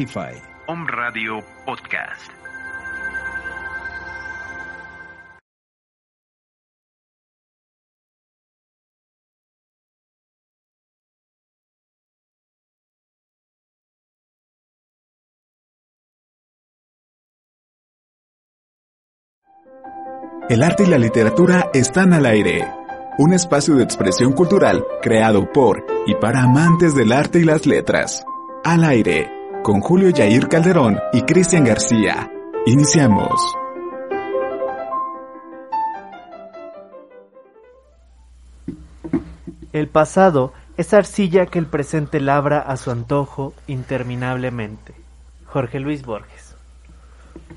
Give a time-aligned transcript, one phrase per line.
[0.00, 0.40] Spotify.
[0.66, 2.30] Om Radio Podcast.
[20.48, 22.66] El arte y la literatura están al aire.
[23.18, 28.24] Un espacio de expresión cultural creado por y para amantes del arte y las letras.
[28.64, 32.30] Al aire, con Julio Yair Calderón y Cristian García.
[32.66, 33.40] Iniciamos.
[39.72, 44.94] El pasado es arcilla que el presente labra a su antojo interminablemente.
[45.46, 46.54] Jorge Luis Borges.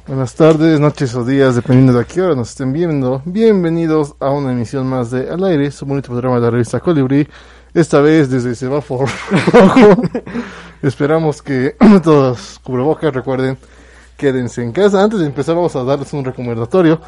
[0.07, 3.21] Buenas tardes, noches o días, dependiendo de a qué hora nos estén viendo.
[3.25, 7.27] Bienvenidos a una emisión más de Al Aire, su bonito programa de la revista Colibri.
[7.73, 9.05] Esta vez desde Semáforo
[9.51, 10.01] Rojo.
[10.83, 13.57] Esperamos que todos cubrebocas, recuerden,
[14.17, 15.01] quédense en casa.
[15.01, 16.99] Antes de empezar vamos a darles un recomendatorio.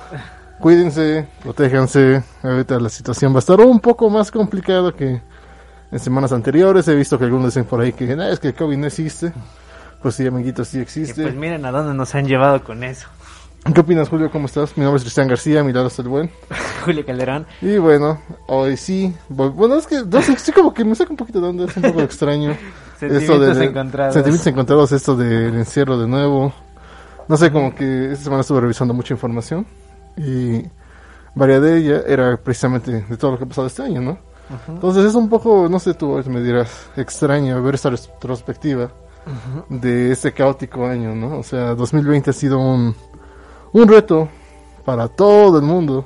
[0.60, 2.24] Cuídense, protéjanse.
[2.42, 5.22] Ahorita la situación va a estar un poco más complicada que
[5.92, 6.88] en semanas anteriores.
[6.88, 9.34] He visto que algunos dicen por ahí que "Nah, es que el COVID no existe.
[10.02, 11.24] Pues sí, amiguitos, sí existe.
[11.24, 13.08] pues miren a dónde nos han llevado con eso.
[13.74, 14.30] ¿Qué opinas, Julio?
[14.32, 14.78] ¿Cómo estás?
[14.78, 16.30] Mi nombre es Cristian García, mi lado está el buen.
[16.86, 17.48] Julio Calderón.
[17.62, 19.14] Y bueno, hoy sí.
[19.28, 21.76] Bueno, es que no sé, sí como que me saca un poquito de onda, es
[21.76, 22.56] un poco extraño.
[23.00, 24.14] Sentimientos de- encontrados.
[24.14, 26.54] Sentimientos encontrados, esto del encierro de nuevo.
[27.28, 29.66] No sé, como que esta semana estuve revisando mucha información.
[30.16, 30.62] Y
[31.34, 34.18] varias de ella era precisamente de todo lo que ha pasado este año, ¿no?
[34.68, 38.92] Entonces es un poco, no sé, tú me dirás, extraño ver esta retrospectiva
[39.70, 41.40] de este caótico año, ¿no?
[41.40, 42.96] O sea, 2020 ha sido un,
[43.76, 44.30] un reto
[44.86, 46.06] para todo el mundo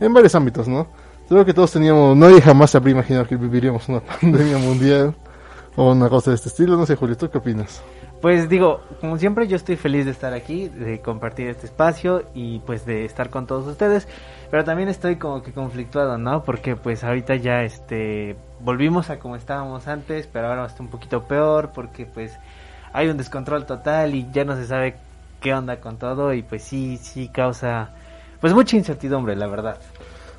[0.00, 0.86] en varios ámbitos, ¿no?
[1.28, 5.14] Creo que todos teníamos, nadie jamás se habría imaginado que viviríamos una pandemia mundial
[5.74, 6.76] o una cosa de este estilo.
[6.76, 7.82] No sé, Julio, ¿tú qué opinas?
[8.20, 12.60] Pues digo, como siempre yo estoy feliz de estar aquí, de compartir este espacio y
[12.60, 14.06] pues de estar con todos ustedes,
[14.48, 16.44] pero también estoy como que conflictuado, ¿no?
[16.44, 21.24] Porque pues ahorita ya este volvimos a como estábamos antes, pero ahora está un poquito
[21.24, 22.38] peor porque pues
[22.92, 24.94] hay un descontrol total y ya no se sabe
[25.42, 27.90] qué onda con todo y pues sí, sí causa
[28.40, 29.78] pues mucha incertidumbre, la verdad.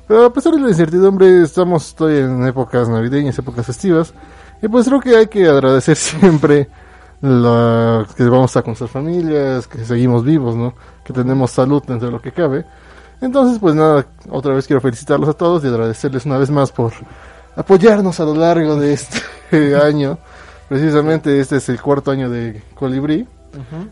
[0.06, 4.12] Pero a pesar de la incertidumbre, estamos estoy en épocas navideñas, épocas festivas.
[4.60, 6.68] Y pues creo que hay que agradecer siempre
[7.20, 10.74] la, que vamos a con nuestras familias, que seguimos vivos, ¿no?
[11.04, 12.66] Que tenemos salud dentro de lo que cabe.
[13.20, 16.92] Entonces, pues nada, otra vez quiero felicitarlos a todos y agradecerles una vez más por
[17.56, 20.18] apoyarnos a lo largo de este año.
[20.68, 23.26] Precisamente este es el cuarto año de Colibrí.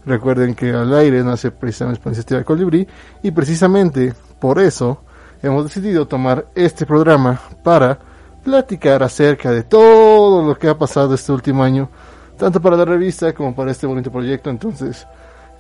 [0.04, 2.86] Recuerden que al aire nace precisamente por iniciativa de Colibrí
[3.22, 5.02] y precisamente por eso
[5.42, 7.98] hemos decidido tomar este programa para
[8.42, 11.88] platicar acerca de todo lo que ha pasado este último año,
[12.36, 14.50] tanto para la revista como para este bonito proyecto.
[14.50, 15.06] Entonces,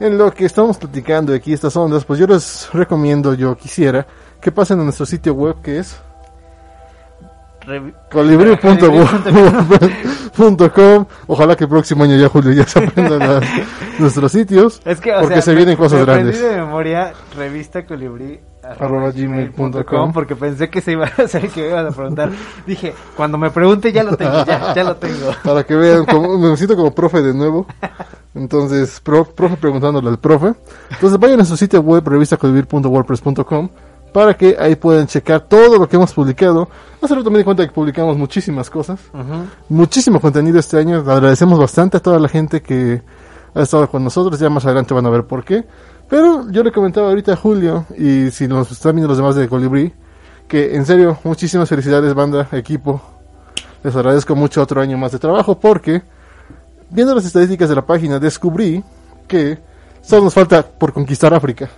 [0.00, 4.06] en lo que estamos platicando aquí estas ondas, pues yo les recomiendo, yo quisiera
[4.40, 5.96] que pasen a nuestro sitio web que es
[8.10, 9.06] Colibri.com.
[11.26, 13.40] Ojalá que el próximo año ya Julio ya se aprenda
[13.98, 14.80] nuestros sitios.
[14.84, 16.40] Es que, o porque sea, se me- vienen cosas me grandes.
[16.40, 18.40] de memoria revista colibrí
[18.78, 20.12] Arroba gmail.com.
[20.12, 22.30] porque pensé que se iba a hacer que me ibas a preguntar.
[22.66, 25.32] Dije, cuando me pregunte ya lo tengo, ya, ya lo tengo.
[25.44, 27.66] Para que vean, como, me siento como profe de nuevo.
[28.34, 30.54] Entonces, pro- profe preguntándole al profe.
[30.90, 33.68] Entonces, vayan a su sitio web, revistacolibir.wordpress.com,
[34.12, 36.68] para que ahí puedan checar todo lo que hemos publicado.
[37.00, 39.00] Hace rato me di cuenta que publicamos muchísimas cosas,
[39.68, 40.98] muchísimo contenido este año.
[40.98, 43.02] Agradecemos bastante a toda la gente que
[43.54, 44.38] ha estado con nosotros.
[44.38, 45.64] Ya más adelante van a ver por qué.
[46.08, 49.48] Pero yo le comentaba ahorita a Julio, y si nos están viendo los demás de
[49.48, 49.92] Colibrí,
[50.46, 53.00] que en serio, muchísimas felicidades, banda, equipo.
[53.82, 56.02] Les agradezco mucho otro año más de trabajo porque,
[56.90, 58.84] viendo las estadísticas de la página, descubrí
[59.26, 59.58] que
[60.02, 61.70] solo nos falta por conquistar África.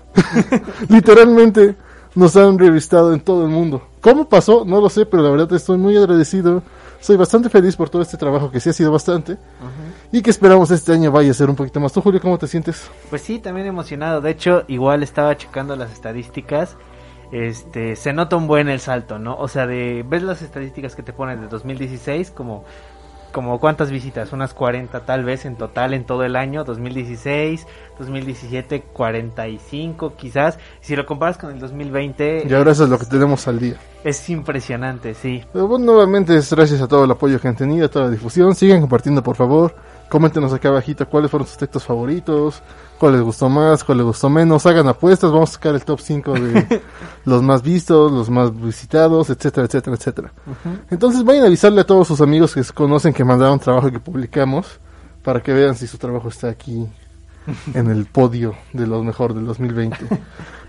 [0.89, 1.77] Literalmente
[2.15, 3.83] nos han revistado en todo el mundo.
[4.01, 4.65] ¿Cómo pasó?
[4.65, 6.63] No lo sé, pero la verdad estoy muy agradecido.
[7.01, 9.37] Soy bastante feliz por todo este trabajo que sí ha sido bastante.
[10.11, 11.93] Y que esperamos este año vaya a ser un poquito más.
[11.93, 12.91] ¿Tú, Julio, cómo te sientes?
[13.11, 14.21] Pues sí, también emocionado.
[14.21, 16.77] De hecho, igual estaba checando las estadísticas.
[17.33, 19.37] Este, se nota un buen el salto, ¿no?
[19.37, 22.65] O sea, de ves las estadísticas que te ponen de 2016 como
[23.35, 27.67] como cuántas visitas, unas 40 tal vez en total en todo el año, 2016,
[27.99, 30.57] 2017 45 quizás.
[30.81, 33.75] Si lo comparas con el 2020 Y ahora eso es lo que tenemos al día.
[34.05, 35.43] es impresionante, sí.
[35.53, 38.11] Pero bueno, nuevamente es gracias a todo el apoyo que han tenido, a toda la
[38.13, 38.55] difusión.
[38.55, 39.75] Sigan compartiendo, por favor.
[40.09, 42.63] Coméntenos acá abajito cuáles fueron sus textos favoritos,
[42.99, 44.65] cuál les gustó más, cuál les gustó menos.
[44.67, 46.83] Hagan apuestas, vamos a sacar el top 5 de
[47.25, 50.33] los más vistos, los más visitados, etcétera, etcétera, etcétera.
[50.91, 54.01] Entonces vayan a avisarle a todos sus amigos que se conocen que mandaron trabajo que
[54.01, 54.79] publicamos
[55.23, 56.87] para que vean si su trabajo está aquí
[57.75, 59.97] en el podio de lo mejor del 2020.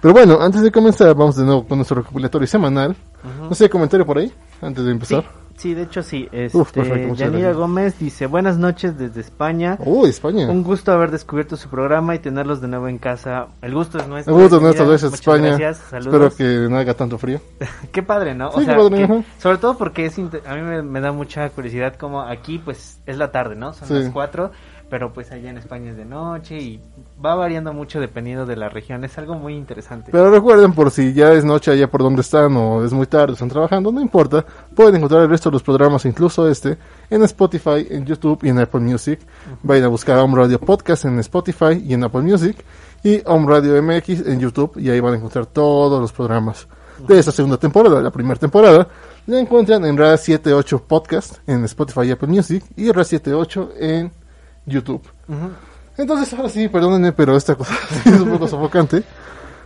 [0.02, 2.96] Pero bueno, antes de comenzar, vamos de nuevo con nuestro recopilatorio semanal.
[3.42, 5.24] No sé, comentario por ahí, antes de empezar.
[5.24, 6.28] Sí, de hecho sí.
[6.32, 7.54] Este, Uf, perfecto, Yanira.
[7.54, 9.78] Gómez dice, buenas noches desde España.
[9.86, 10.48] Oh, España.
[10.50, 13.48] Un gusto haber descubierto su programa y tenerlos de nuevo en casa.
[13.62, 14.36] El gusto es nuestro.
[14.36, 14.90] Me gusta nuestro Yanira.
[14.90, 15.48] gracias España.
[15.58, 16.36] gracias, Espero saludos.
[16.36, 17.40] que no haga tanto frío.
[17.92, 18.50] Qué padre, ¿no?
[18.50, 21.12] O Sí, sea, qué padre, que- sobre todo porque es a mí me, me da
[21.12, 23.74] mucha curiosidad como aquí pues es la tarde, ¿no?
[23.74, 23.94] Son Sí.
[23.94, 24.52] las cuatro,
[24.90, 26.80] pero pues allá en España es de noche y
[27.24, 29.04] va variando mucho dependiendo de la región.
[29.04, 30.12] Es algo muy interesante.
[30.12, 33.34] Pero recuerden, por si ya es noche allá por donde están o es muy tarde,
[33.34, 34.46] están trabajando, no importa.
[34.76, 36.78] Pueden encontrar el resto de los programas, incluso este,
[37.10, 39.20] en Spotify, en YouTube y en Apple Music.
[39.64, 42.64] Vayan a buscar Home Radio Podcast en Spotify y en Apple Music.
[43.04, 46.68] Y Home Radio MX en YouTube y ahí van a encontrar todos los programas
[47.08, 48.88] de esta segunda temporada, la primera temporada.
[49.28, 54.25] La encuentran en RA 78 Podcast en Spotify y Apple Music y RA 78 en
[54.66, 55.02] YouTube.
[55.28, 55.50] Ujú.
[55.98, 57.74] Entonces, ahora sí, perdónenme, pero esta cosa
[58.06, 59.04] es un poco sofocante.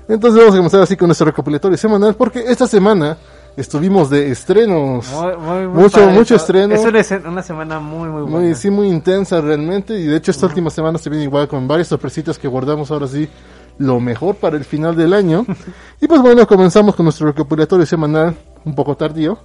[0.07, 3.17] Entonces vamos a comenzar así con nuestro recopilatorio semanal, porque esta semana
[3.55, 5.07] estuvimos de estrenos.
[5.11, 6.73] Muy, muy, muy Mucho- padre mucho estreno.
[6.75, 8.37] Es una, se- una semana muy, muy buena.
[8.47, 11.67] Muy, sí, muy intensa realmente, y de hecho esta última semana se viene igual con
[11.67, 13.27] varias sorpresitas que guardamos ahora sí
[13.77, 15.45] lo mejor para el final del año.
[16.01, 18.35] y pues bueno, comenzamos con nuestro recopilatorio semanal,
[18.65, 19.37] un poco tardío,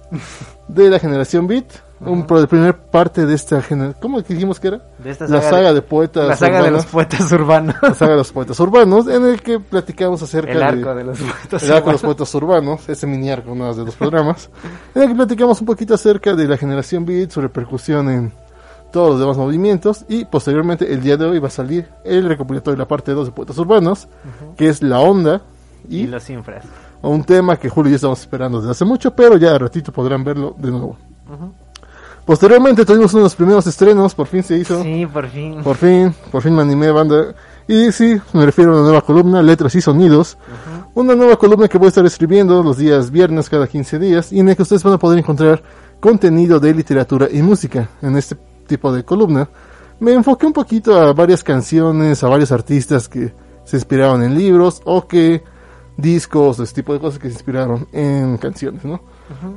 [0.67, 1.65] de la generación Beat,
[2.01, 4.81] un pro de primer parte de esta generación, ¿cómo dijimos que era?
[4.99, 6.83] De esta la saga de, poetas La saga de urbanos.
[6.83, 7.75] los poetas urbanos.
[7.81, 11.03] la saga de los poetas urbanos, en el que platicamos acerca El de, arco de
[11.05, 12.01] los poetas el arco de los urbanos.
[12.01, 14.49] poetas urbanos, ese mini arco, uno de los programas,
[14.93, 18.33] en el que platicamos un poquito acerca de la generación beat, su repercusión en
[18.91, 22.75] todos los demás movimientos, y posteriormente el día de hoy va a salir el recopilatorio
[22.75, 24.07] de la parte 2 de poetas urbanos,
[24.57, 25.41] que es la onda,
[25.89, 26.65] y, Y los infras.
[27.01, 29.91] un tema que Julio y yo estamos esperando desde hace mucho, pero ya a ratito
[29.91, 30.97] podrán verlo de nuevo.
[32.25, 34.81] Posteriormente tuvimos uno de los primeros estrenos, por fin se hizo.
[34.81, 35.61] Sí, por fin.
[35.63, 37.35] Por fin, por fin me animé, banda.
[37.67, 40.37] Y sí, me refiero a una nueva columna, Letras y Sonidos.
[40.95, 44.39] Una nueva columna que voy a estar escribiendo los días viernes cada 15 días y
[44.39, 45.61] en el que ustedes van a poder encontrar
[45.99, 47.89] contenido de literatura y música.
[48.01, 48.35] En este
[48.65, 49.47] tipo de columna
[49.99, 53.33] me enfoqué un poquito a varias canciones, a varios artistas que
[53.63, 55.43] se inspiraron en libros o que
[55.95, 59.01] discos, ese tipo de cosas que se inspiraron en canciones, ¿no?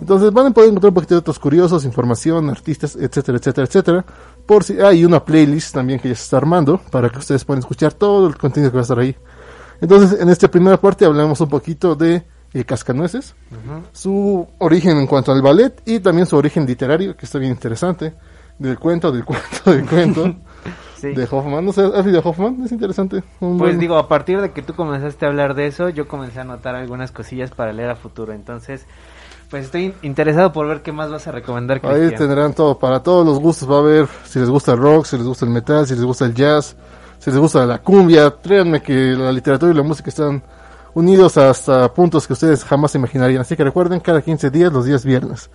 [0.00, 4.04] Entonces van a poder encontrar un poquito de datos curiosos, información, artistas, etcétera, etcétera, etcétera.
[4.46, 7.58] Por si hay una playlist también que ya se está armando para que ustedes puedan
[7.60, 9.14] escuchar todo el contenido que va a estar ahí.
[9.80, 12.24] Entonces, en esta primera parte hablamos un poquito de
[12.54, 13.34] eh, Cascanueces,
[13.92, 18.14] su origen en cuanto al ballet y también su origen literario, que está bien interesante,
[18.58, 20.34] del cuento, del cuento, del cuento,
[20.98, 21.14] Sí.
[21.14, 21.64] de Hoffman.
[21.64, 22.60] No sé, ¿has leído a Hoffman?
[22.64, 23.22] Es interesante.
[23.38, 26.08] Un Pues buen- digo, a partir de que tú comenzaste a hablar de eso, yo
[26.08, 28.32] comencé a notar algunas cosillas para leer a futuro.
[28.32, 28.84] Entonces,
[29.50, 32.18] pues estoy in- interesado por ver qué más vas a recomendar, Ahí Cristian.
[32.18, 35.16] tendrán todo, para todos los gustos va a haber, si les gusta el rock, si
[35.16, 36.76] les gusta el metal, si les gusta el jazz,
[37.18, 40.42] si les gusta la cumbia, créanme que la literatura y la música están
[40.94, 43.40] unidos hasta puntos que ustedes jamás se imaginarían.
[43.42, 45.48] Así que recuerden, cada 15 días, los días viernes.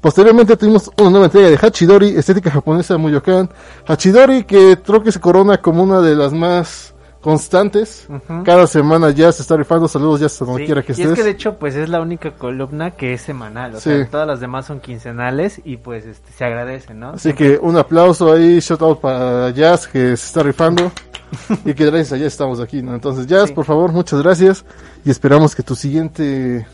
[0.00, 3.48] Posteriormente tuvimos una nueva entrega de Hachidori, estética japonesa Muyokan.
[3.86, 8.08] Hachidori que creo que se corona como una de las más constantes.
[8.44, 11.08] Cada semana ya se está rifando, saludos ya hasta donde Sí, quiera que y estés.
[11.10, 13.74] es que de hecho, pues es la única columna que es semanal.
[13.74, 13.90] O Sí.
[13.90, 17.10] sea, todas las demás son quincenales y pues este, se agradece, ¿no?
[17.10, 20.90] Así que un aplauso ahí, shout out para Jazz que se está rifando
[21.64, 22.94] y que gracias a Jazz estamos aquí, ¿no?
[22.94, 23.54] Entonces Jazz, Sí.
[23.54, 24.64] por favor, muchas gracias
[25.04, 26.66] y esperamos que tu siguiente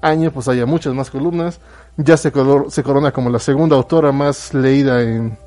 [0.00, 1.60] año pues haya muchas más columnas.
[1.96, 5.38] Ya se, color- se corona como la segunda autora más leída en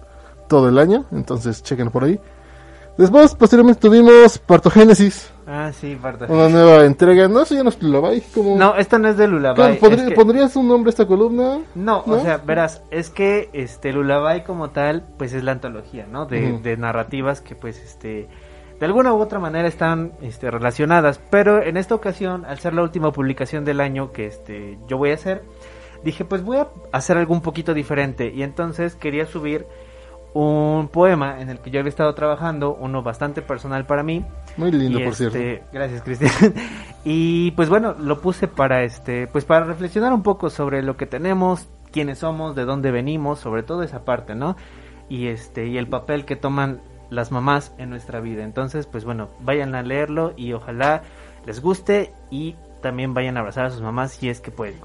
[0.47, 2.19] todo el año, entonces chequen por ahí.
[2.97, 6.25] Después, posteriormente tuvimos Partogénesis, Ah, sí, Bardo.
[6.27, 7.27] una nueva entrega.
[7.27, 8.57] No, eso ya no es Lullaby, como...
[8.57, 9.55] No, esta no es de Lullaby.
[9.55, 11.59] Claro, ¿podría- es que- ¿Pondrías un nombre a esta columna?
[11.75, 12.13] No, ¿No?
[12.15, 16.25] o sea, verás, es que este Lullaby como tal, pues es la antología, ¿no?
[16.25, 18.27] De, de narrativas que pues este
[18.79, 22.83] de alguna u otra manera están este, relacionadas, pero en esta ocasión, al ser la
[22.83, 25.41] última publicación del año que este yo voy a hacer,
[26.03, 29.65] dije, pues voy a hacer algo un poquito diferente y entonces quería subir
[30.39, 34.23] un poema en el que yo había estado trabajando, uno bastante personal para mí,
[34.55, 35.37] Muy lindo, y, por cierto.
[35.37, 36.53] este, Gracias, Cristian.
[37.03, 41.07] y pues bueno, lo puse para este, pues para reflexionar un poco sobre lo que
[41.07, 44.55] tenemos, quiénes somos, de dónde venimos, sobre todo esa parte, ¿no?
[45.09, 48.43] Y este, y el papel que toman las mamás en nuestra vida.
[48.43, 51.01] Entonces, pues bueno, vayan a leerlo y ojalá
[51.45, 54.79] les guste y también vayan a abrazar a sus mamás si es que pueden.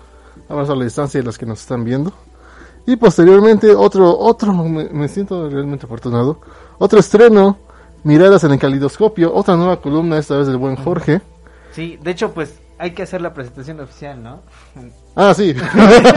[0.49, 2.15] Abrazo a la distancia de los que nos están viendo.
[2.87, 6.41] Y posteriormente otro, otro, me, me siento realmente afortunado,
[6.79, 7.59] otro estreno,
[8.05, 11.21] Miradas en el Calidoscopio, otra nueva columna, esta vez del buen Jorge.
[11.73, 14.41] Sí, de hecho, pues hay que hacer la presentación oficial, ¿no?
[15.15, 15.55] Ah, sí.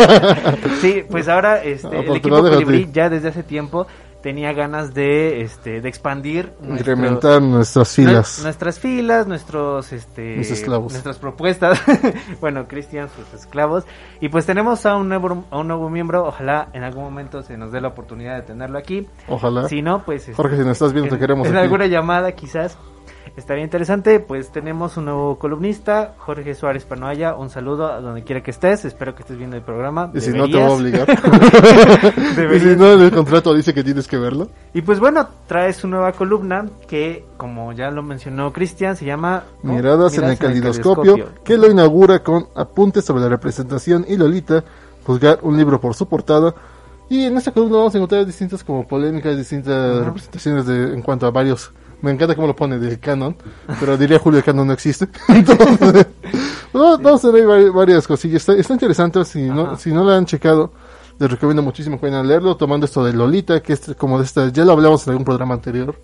[0.81, 2.41] Sí, pues ahora este, el equipo.
[2.41, 3.85] Colibrí ya desde hace tiempo
[4.25, 8.39] tenía ganas de este de expandir nuestro- Incrementar nuestras filas.
[8.39, 10.93] nue- nuestras filas, nuestros este Mis esclavos.
[10.93, 11.79] nuestras propuestas.
[12.41, 13.83] bueno, Cristian sus esclavos
[14.19, 17.55] y pues tenemos a un nuevo a un nuevo miembro, ojalá en algún momento se
[17.55, 19.07] nos dé la oportunidad de tenerlo aquí.
[19.27, 19.67] Ojalá.
[19.69, 21.63] Si no, pues este, Jorge, si nos estás viendo, te en- queremos En aquí.
[21.63, 22.79] alguna llamada quizás
[23.35, 28.41] estaría interesante, pues tenemos un nuevo columnista, Jorge Suárez Panoaya, un saludo a donde quiera
[28.41, 30.11] que estés, espero que estés viendo el programa.
[30.13, 31.07] Y si no, te voy a obligar.
[32.55, 34.49] y si no, en el contrato dice que tienes que verlo.
[34.73, 39.43] Y pues bueno, trae su nueva columna que, como ya lo mencionó Cristian, se llama
[39.63, 39.73] ¿no?
[39.73, 44.63] Miradas, en el calidoscopio, que lo inaugura con apuntes sobre la representación y Lolita,
[45.05, 46.53] juzgar un libro por su portada.
[47.09, 51.27] Y en esta columna vamos a encontrar distintas como polémicas, distintas representaciones de, en cuanto
[51.27, 51.71] a varios.
[52.05, 53.35] Me encanta cómo lo pone del canon,
[53.79, 55.07] pero diría Julio el canon no existe.
[55.27, 56.05] Entonces,
[56.71, 58.41] no, a ver vari- varias cosillas.
[58.43, 59.77] Está, está interesante, si no, Ajá.
[59.77, 60.71] si no lo han checado,
[61.17, 64.25] les recomiendo muchísimo que vayan a leerlo, tomando esto de Lolita, que es como de
[64.25, 65.95] esta, ya lo hablamos en algún programa anterior,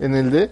[0.00, 0.50] en el de,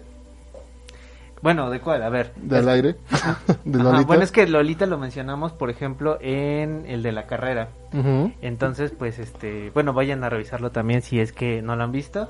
[1.43, 2.05] Bueno, ¿de cuál?
[2.05, 2.33] A ver.
[2.37, 4.03] de al aire, de Ajá, Lolita.
[4.07, 7.71] Bueno, es que Lolita lo mencionamos, por ejemplo, en el de la carrera.
[8.41, 12.29] Entonces, pues, este, bueno, vayan a revisarlo también si es que no lo han visto.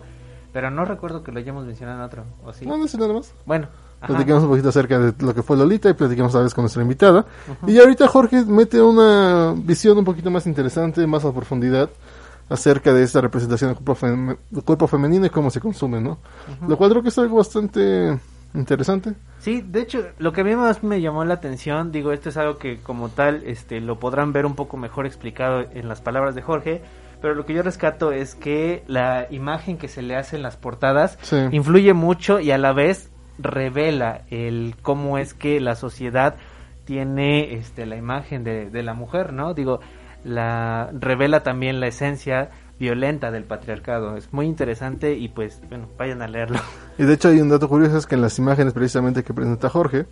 [0.56, 2.64] Pero no recuerdo que lo hayamos mencionado en otro, ¿o sí?
[2.64, 3.34] No, no sé nada más.
[3.44, 3.68] Bueno,
[4.00, 4.06] ajá.
[4.06, 6.80] Platicamos un poquito acerca de lo que fue Lolita y platicamos a vez con nuestra
[6.80, 7.26] invitada.
[7.66, 11.90] Y ahorita Jorge mete una visión un poquito más interesante, más a profundidad,
[12.48, 16.16] acerca de esta representación del cuerpo, fem- del cuerpo femenino y cómo se consume, ¿no?
[16.66, 18.18] Lo cual creo que es algo bastante
[18.54, 19.12] interesante.
[19.40, 22.38] Sí, de hecho, lo que a mí más me llamó la atención, digo, esto es
[22.38, 26.34] algo que como tal, este, lo podrán ver un poco mejor explicado en las palabras
[26.34, 26.80] de Jorge,
[27.20, 30.56] pero lo que yo rescato es que la imagen que se le hace en las
[30.56, 31.36] portadas Sí.
[31.52, 36.36] influye mucho y a la vez revela el cómo es que la sociedad
[36.84, 39.54] tiene este la imagen de, de la mujer, ¿no?
[39.54, 39.80] Digo,
[40.24, 44.16] la revela también la esencia violenta del patriarcado.
[44.16, 46.58] Es muy interesante y pues, bueno, vayan a leerlo.
[46.98, 49.68] Y de hecho hay un dato curioso, es que en las imágenes precisamente que presenta
[49.68, 50.06] Jorge,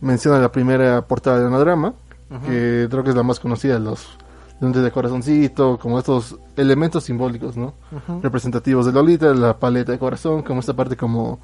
[0.00, 1.94] menciona la primera portada de Anadrama,
[2.30, 2.46] Ujú.
[2.46, 4.16] que creo que es la más conocida, los
[4.60, 7.74] lentes de corazoncito, como estos elementos simbólicos, ¿no?
[8.22, 11.38] Representativos de Lolita, la paleta de corazón, como esta parte como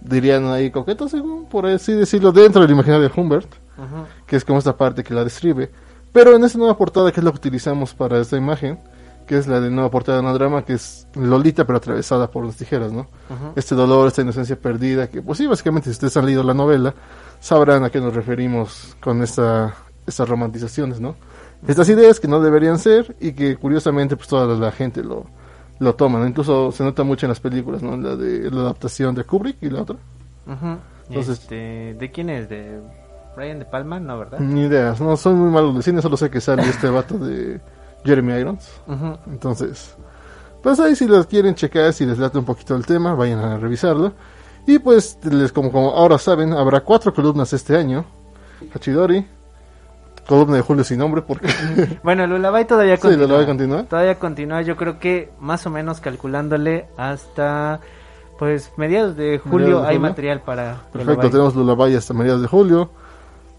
[0.00, 3.48] dirían ahí coqueto, según por así decirlo, dentro del imaginario de Humbert,
[4.26, 5.70] que es como esta parte que la describe.
[6.12, 8.78] Pero en esta nueva portada, que es lo que utilizamos para esta imagen,
[9.26, 12.56] que es la de nueva portada de Anadrama, que es Lolita pero atravesada por las
[12.56, 13.08] tijeras, ¿no?
[13.56, 16.94] Este dolor, esta inocencia perdida, que pues sí, básicamente si ustedes han leído la novela,
[17.40, 19.74] sabrán a qué nos referimos con esta,
[20.06, 21.16] estas romantizaciones, ¿no?
[21.66, 25.26] Estas ideas que no deberían ser y que curiosamente pues toda la gente lo,
[25.78, 26.26] lo toma, ¿no?
[26.26, 27.96] Incluso se nota mucho en las películas, ¿no?
[27.96, 29.96] La de la adaptación de Kubrick y la otra.
[31.08, 32.48] Entonces- Este, ¿De quién es?
[32.48, 32.80] ¿De
[33.36, 33.98] Brian De Palma?
[34.00, 34.38] No, ¿verdad?
[34.40, 37.60] Ni ideas, no, soy muy malo de cine, solo sé que sale este vato de
[38.04, 38.68] Jeremy Irons.
[39.26, 39.94] Entonces,
[40.62, 43.56] pues ahí si los quieren checar, si les late un poquito el tema, vayan a
[43.58, 44.12] revisarlo.
[44.68, 48.04] Y pues, les, como, como ahora saben, habrá cuatro columnas este año.
[48.74, 49.24] Hachidori,
[50.26, 51.48] columna de Julio sin nombre, porque
[52.02, 53.26] Bueno, Lullaby todavía sí, continúa.
[53.28, 53.84] lo voy a continuar.
[53.86, 57.80] Todavía continúa, yo creo que más o menos calculándole hasta
[58.38, 60.08] pues mediados de julio Mediados de hay julio.
[60.10, 61.30] material para Perfecto, Lullaby.
[61.30, 62.90] tenemos Lullaby hasta mediados de julio,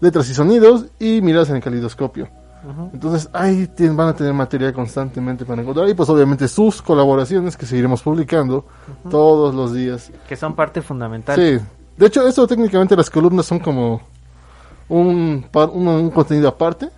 [0.00, 2.28] letras y sonidos y miradas en el calidoscopio.
[2.92, 7.64] Entonces ahí van a tener material constantemente para encontrar y pues obviamente sus colaboraciones que
[7.64, 8.66] seguiremos publicando
[9.10, 10.10] todos los días.
[10.28, 11.36] Que son parte fundamental.
[11.36, 11.58] Sí,
[11.96, 14.02] de hecho eso técnicamente las columnas son como
[14.88, 16.88] un, un, un contenido aparte,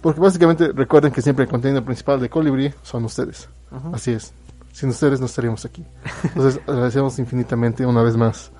[0.00, 3.48] porque básicamente recuerden que siempre el contenido principal de Colibri son ustedes.
[3.92, 4.32] Así es,
[4.72, 5.84] sin ustedes no estaríamos aquí.
[6.24, 8.50] Entonces agradecemos infinitamente una vez más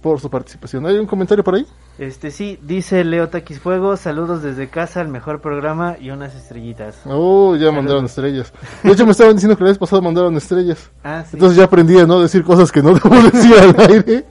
[0.00, 0.86] por su participación.
[0.86, 1.66] ¿Hay un comentario por ahí?
[1.98, 7.00] Este sí, dice Leo Taquisfuego, saludos desde casa, el mejor programa y unas estrellitas.
[7.04, 8.52] Oh, ya mandaron estrellas.
[8.84, 10.90] De hecho me estaban diciendo que la vez pasada mandaron estrellas.
[11.02, 11.30] Ah, sí.
[11.34, 14.24] Entonces ya aprendí a no decir cosas que no debo decir al aire,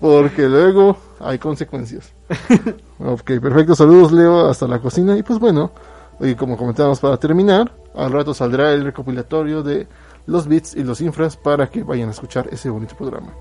[0.00, 2.12] porque luego hay consecuencias.
[2.96, 3.74] Ok, perfecto.
[3.74, 5.18] Saludos, Leo, hasta la cocina.
[5.18, 5.72] Y pues bueno,
[6.20, 9.86] y como comentábamos para terminar, al rato saldrá el recopilatorio de
[10.26, 13.34] los bits y los infras para que vayan a escuchar ese bonito programa.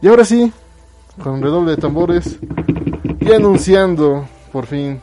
[0.00, 0.50] Y ahora sí,
[1.22, 2.38] con redoble de tambores
[3.20, 5.00] y anunciando por fin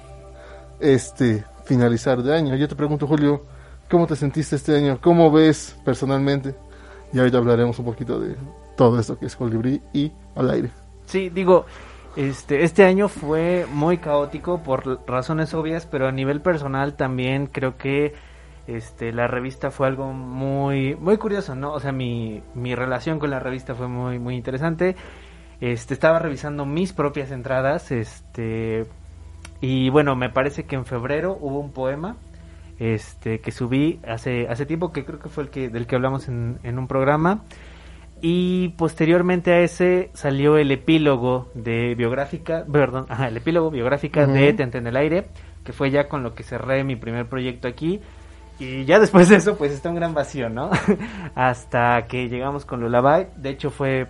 [0.79, 2.55] este finalizar de año.
[2.55, 3.45] Yo te pregunto, Julio,
[3.89, 4.99] ¿cómo te sentiste este año?
[5.01, 6.55] ¿Cómo ves personalmente?
[7.13, 8.35] Y ahorita hablaremos un poquito de
[8.75, 10.71] todo esto que es Colibrí y al aire.
[11.05, 11.65] Sí, digo,
[12.15, 17.77] este, este año fue muy caótico por razones obvias, pero a nivel personal también creo
[17.77, 18.13] que
[18.67, 21.73] este, la revista fue algo muy, muy curioso, ¿no?
[21.73, 24.95] O sea, mi, mi relación con la revista fue muy, muy interesante.
[25.61, 28.85] Este, estaba revisando mis propias entradas, este,
[29.61, 32.17] y bueno, me parece que en febrero hubo un poema,
[32.81, 36.27] este que subí hace hace tiempo que creo que fue el que del que hablamos
[36.27, 37.43] en, en un programa
[38.21, 44.53] y posteriormente a ese salió el epílogo de biográfica perdón ajá, el epílogo biográfica de
[44.53, 45.27] Tente en el aire
[45.63, 47.99] que fue ya con lo que cerré mi primer proyecto aquí
[48.57, 50.71] y ya después de eso pues está un gran vacío no
[51.35, 54.07] hasta que llegamos con Lullaby de hecho fue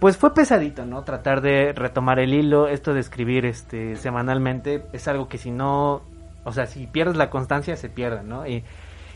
[0.00, 1.02] pues fue pesadito, ¿no?
[1.02, 6.02] Tratar de retomar el hilo, esto de escribir este semanalmente es algo que si no,
[6.44, 8.46] o sea, si pierdes la constancia se pierde, ¿no?
[8.46, 8.64] Y,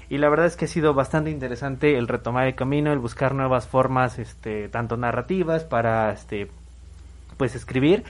[0.09, 3.35] y la verdad es que ha sido bastante interesante el retomar el camino, el buscar
[3.35, 6.51] nuevas formas, este, tanto narrativas para, este,
[7.37, 8.05] pues escribir.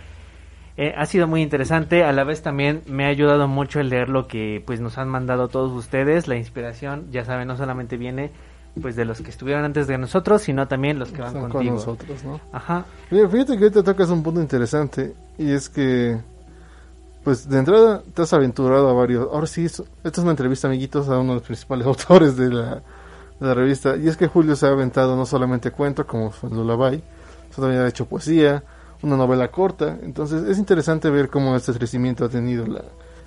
[0.76, 4.08] Eh, ha sido muy interesante, a la vez también me ha ayudado mucho el leer
[4.08, 8.30] lo que pues nos han mandado todos ustedes, la inspiración, ya saben, no solamente viene
[8.80, 11.50] pues de los que estuvieron antes de nosotros, sino también los que van Están con
[11.52, 11.74] contigo.
[11.74, 12.40] nosotros, ¿no?
[12.52, 12.84] Ajá.
[13.10, 16.18] Mira, fíjate que ahorita tocas un punto interesante y es que,
[17.24, 19.28] pues de entrada te has aventurado a varios.
[19.32, 22.74] Ahora sí, esto, es una entrevista, amiguitos, a uno de los principales autores de la,
[23.40, 23.96] de la revista.
[23.96, 27.02] Y es que Julio se ha aventado no solamente cuento, como Lullaby,
[27.50, 28.62] sino también ha hecho poesía,
[29.02, 29.98] una novela corta.
[30.02, 32.84] Entonces es interesante ver cómo este crecimiento ha tenido la,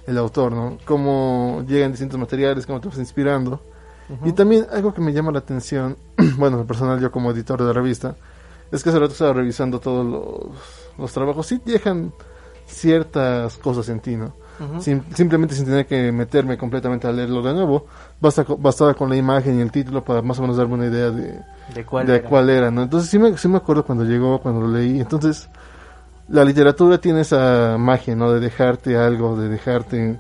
[0.08, 0.78] el autor, ¿no?
[0.86, 3.62] Cómo llegan distintos materiales, cómo te vas inspirando.
[4.26, 5.98] Y también algo que me llama la atención,
[6.38, 8.16] bueno, en personal yo como editor de la revista,
[8.72, 12.12] es que hace rato estaba revisando todos los, los trabajos y dejan
[12.66, 14.34] ciertas cosas en ti, ¿no?
[14.80, 17.88] Simplemente sin tener que meterme completamente a leerlo de nuevo,
[18.22, 21.10] basta, bastaba con la imagen y el título para más o menos darme una idea
[21.10, 21.40] de,
[21.74, 22.06] ¿De cuál?
[22.06, 22.30] de era?
[22.30, 22.84] cuál era, ¿no?
[22.84, 25.02] Entonces sí me, sí me acuerdo cuando llegó, cuando lo leí.
[25.02, 25.50] Entonces,
[26.30, 28.32] la literatura tiene esa magia, ¿no?
[28.32, 30.20] De dejarte algo, de dejarte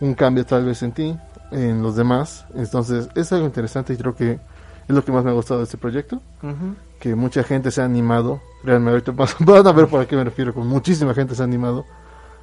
[0.00, 1.18] un cambio tal vez en ti,
[1.50, 2.46] en los demás.
[2.54, 5.64] Entonces, es algo interesante y creo que es lo que más me ha gustado de
[5.64, 6.16] este proyecto.
[6.42, 6.74] Ujú.
[6.98, 8.40] Que mucha gente se ha animado.
[8.64, 10.52] Realmente, ahorita van a ver por a qué me refiero.
[10.54, 11.84] Con muchísima gente se ha animado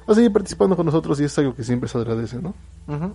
[0.06, 2.54] a seguir participando con nosotros y es algo que siempre se agradece, ¿no?
[2.86, 3.12] Ujú.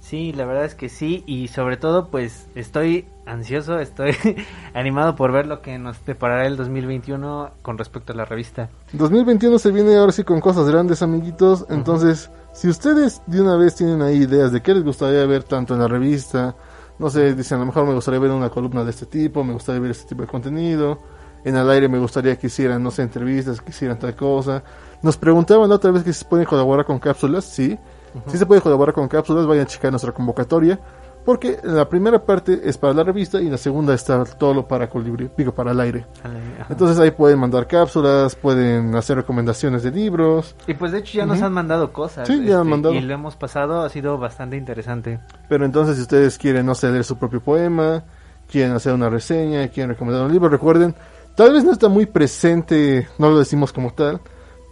[0.00, 4.16] Sí, la verdad es que sí, y sobre todo pues estoy ansioso, estoy
[4.74, 8.70] animado por ver lo que nos deparará el 2021 con respecto a la revista.
[8.94, 11.66] 2021 se viene ahora sí con cosas grandes, amiguitos.
[11.68, 15.74] Entonces, si ustedes de una vez tienen ahí ideas de qué les gustaría ver tanto
[15.74, 16.56] en la revista,
[16.98, 19.52] no sé, dicen a lo mejor me gustaría ver una columna de este tipo, me
[19.52, 20.98] gustaría ver este tipo de contenido.
[21.44, 24.64] En el aire me gustaría que hicieran, no sé, entrevistas, que hicieran tal cosa.
[25.02, 27.78] Nos preguntaban la otra vez que si se pueden colaborar con cápsulas, sí.
[28.26, 30.80] Sí se puede colaborar con cápsulas, vayan a checar nuestra convocatoria.
[31.28, 34.88] Porque la primera parte es para la revista y la segunda está todo lo para
[34.88, 36.06] colibrí, digo, para el aire.
[36.24, 36.32] Ajá.
[36.70, 40.56] Entonces ahí pueden mandar cápsulas, pueden hacer recomendaciones de libros.
[40.66, 42.30] y pues de hecho ya nos han mandado cosas.
[42.30, 42.94] este, Sí, ya han mandado.
[42.94, 45.20] Y lo hemos pasado, ha sido bastante interesante.
[45.50, 48.04] Pero entonces si ustedes quieren, no sé, leer su propio poema,
[48.50, 50.94] quieren hacer una reseña, quieren recomendar un libro, recuerden,
[51.34, 54.18] tal vez no está muy presente, no lo decimos como tal,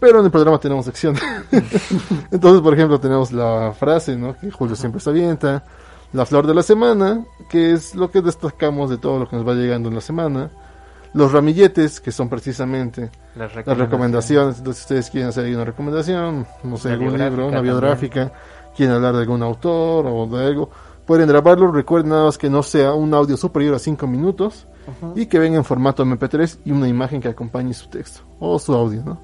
[0.00, 1.16] pero en el programa tenemos sección.
[2.30, 4.34] entonces, por ejemplo, tenemos la frase, ¿no?
[4.38, 5.62] Que Julio siempre se avienta,
[6.12, 9.46] la flor de la semana, que es lo que destacamos de todo lo que nos
[9.46, 10.50] va llegando en la semana,
[11.12, 14.58] los ramilletes, que son precisamente Las las recomendaciones.
[14.58, 17.74] Entonces, si ustedes quieren hacer una recomendación, no sé, algún libro, una también.
[17.74, 18.32] biográfica,
[18.76, 20.70] quieren hablar de algún autor o de algo,
[21.06, 21.72] pueden grabarlo.
[21.72, 24.66] Recuerden nada más que no sea un audio superior a 5 minutos
[25.14, 28.74] y que venga en formato MP3 y una imagen que acompañe su texto o su
[28.74, 29.20] audio, ¿no?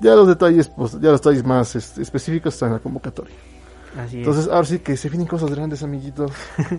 [0.00, 3.34] Ya los detalles, pues, ya los detalles más este, específicos están en la convocatoria.
[3.98, 4.26] Así es.
[4.26, 6.30] Entonces, ahora sí que se vienen cosas grandes, amiguitos.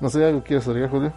[0.00, 1.12] No sé, ¿algo quieres agregar, Julio?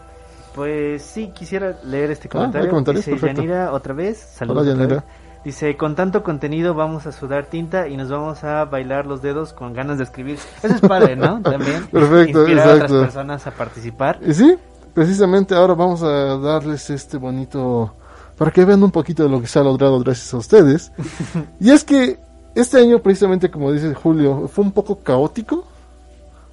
[0.55, 2.69] Pues sí, quisiera leer este Ah, comentario.
[2.69, 3.41] comentarios, Dice perfecto.
[3.41, 4.17] Yanira otra vez.
[4.17, 4.95] Saludos Hola, Yanira.
[4.97, 5.03] vez.
[5.43, 9.51] Dice, con tanto contenido vamos a sudar tinta y nos vamos a bailar los dedos
[9.53, 10.37] con ganas de escribir.
[10.61, 11.41] Eso es padre, ¿no?
[11.43, 11.87] También.
[11.87, 12.93] Perfecto, Inspirar a exacto.
[12.95, 14.19] otras personas a participar.
[14.25, 14.57] Y sí,
[14.93, 17.93] precisamente ahora vamos a darles este bonito,
[18.37, 20.91] para que vean un poquito de lo que se ha logrado gracias a ustedes.
[21.59, 22.19] y es que
[22.59, 25.65] este año, precisamente como dice Julio, fue un poco caótico.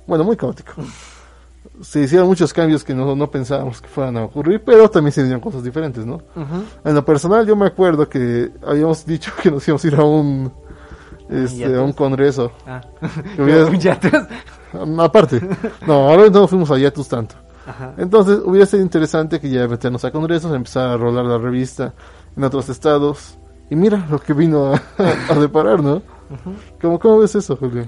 [0.07, 0.73] Bueno, muy caótico.
[1.81, 5.23] Se hicieron muchos cambios que no, no pensábamos que fueran a ocurrir, pero también se
[5.23, 6.21] hicieron cosas diferentes, ¿no?
[6.85, 10.05] En lo personal, yo me acuerdo que habíamos dicho que nos íbamos a ir a
[10.05, 10.53] un,
[11.29, 12.53] este, a un congreso.
[12.67, 12.81] Ah.
[13.38, 14.29] Hubiera- atrás.
[14.99, 15.40] Aparte,
[15.87, 17.35] no, ahora no fuimos a Yatus tanto.
[17.67, 17.95] Ajá.
[17.97, 21.95] Entonces hubiera sido interesante que ya meternos a congresos, empezar a rolar la revista
[22.37, 23.38] en otros estados.
[23.70, 24.83] Y mira lo que vino a,
[25.31, 26.03] a deparar, ¿no?
[26.81, 27.87] ¿Cómo, ¿Cómo ves eso, Julio?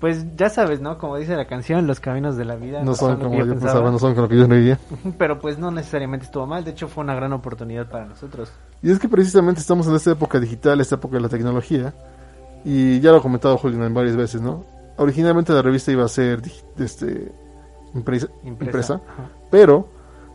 [0.00, 0.96] Pues ya sabes, ¿no?
[0.96, 3.48] Como dice la canción, los caminos de la vida No son lo como que yo
[3.48, 4.78] pensaba, no son como lo que yo creía.
[4.90, 8.52] Ujú, Pero pues no necesariamente estuvo mal, de hecho fue una gran oportunidad para nosotros.
[8.80, 11.92] Y es que precisamente estamos en esta época digital, esta época de la tecnología.
[12.64, 14.64] Y ya lo ha comentado Julio en varias veces, ¿no?
[14.98, 16.42] Originalmente la revista iba a ser
[16.78, 17.32] este,
[17.94, 19.00] impresa, impresa,
[19.50, 19.88] pero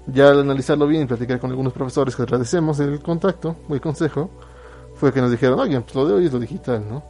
[0.07, 4.29] ya al analizarlo bien y platicar con algunos profesores que agradecemos el contacto el consejo,
[4.95, 7.03] fue que nos dijeron, oye, pues lo de hoy es lo digital, ¿no?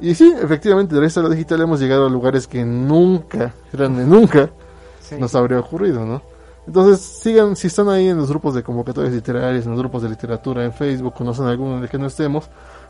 [0.00, 4.50] Y sí, efectivamente, gracias a lo digital hemos llegado a lugares que nunca, de nunca,
[5.00, 5.16] Sí.
[5.18, 6.22] nos habría ocurrido, ¿no?
[6.66, 10.08] Entonces, sigan, si están ahí en los grupos de convocatorias literarias, en los grupos de
[10.08, 12.48] literatura en Facebook, conocen alguno el que no estemos,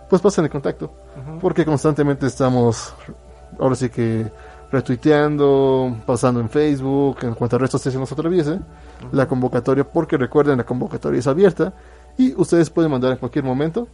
[0.09, 0.87] pues pasen el contacto.
[1.17, 1.39] Ujú.
[1.41, 2.95] Porque constantemente estamos,
[3.59, 4.31] ahora sí que
[4.71, 8.59] retuiteando, pasando en Facebook, en cuanto al resto se nos atraviese,
[9.13, 11.73] la convocatoria, porque recuerden, la convocatoria es abierta
[12.17, 13.89] y ustedes pueden mandar en cualquier momento.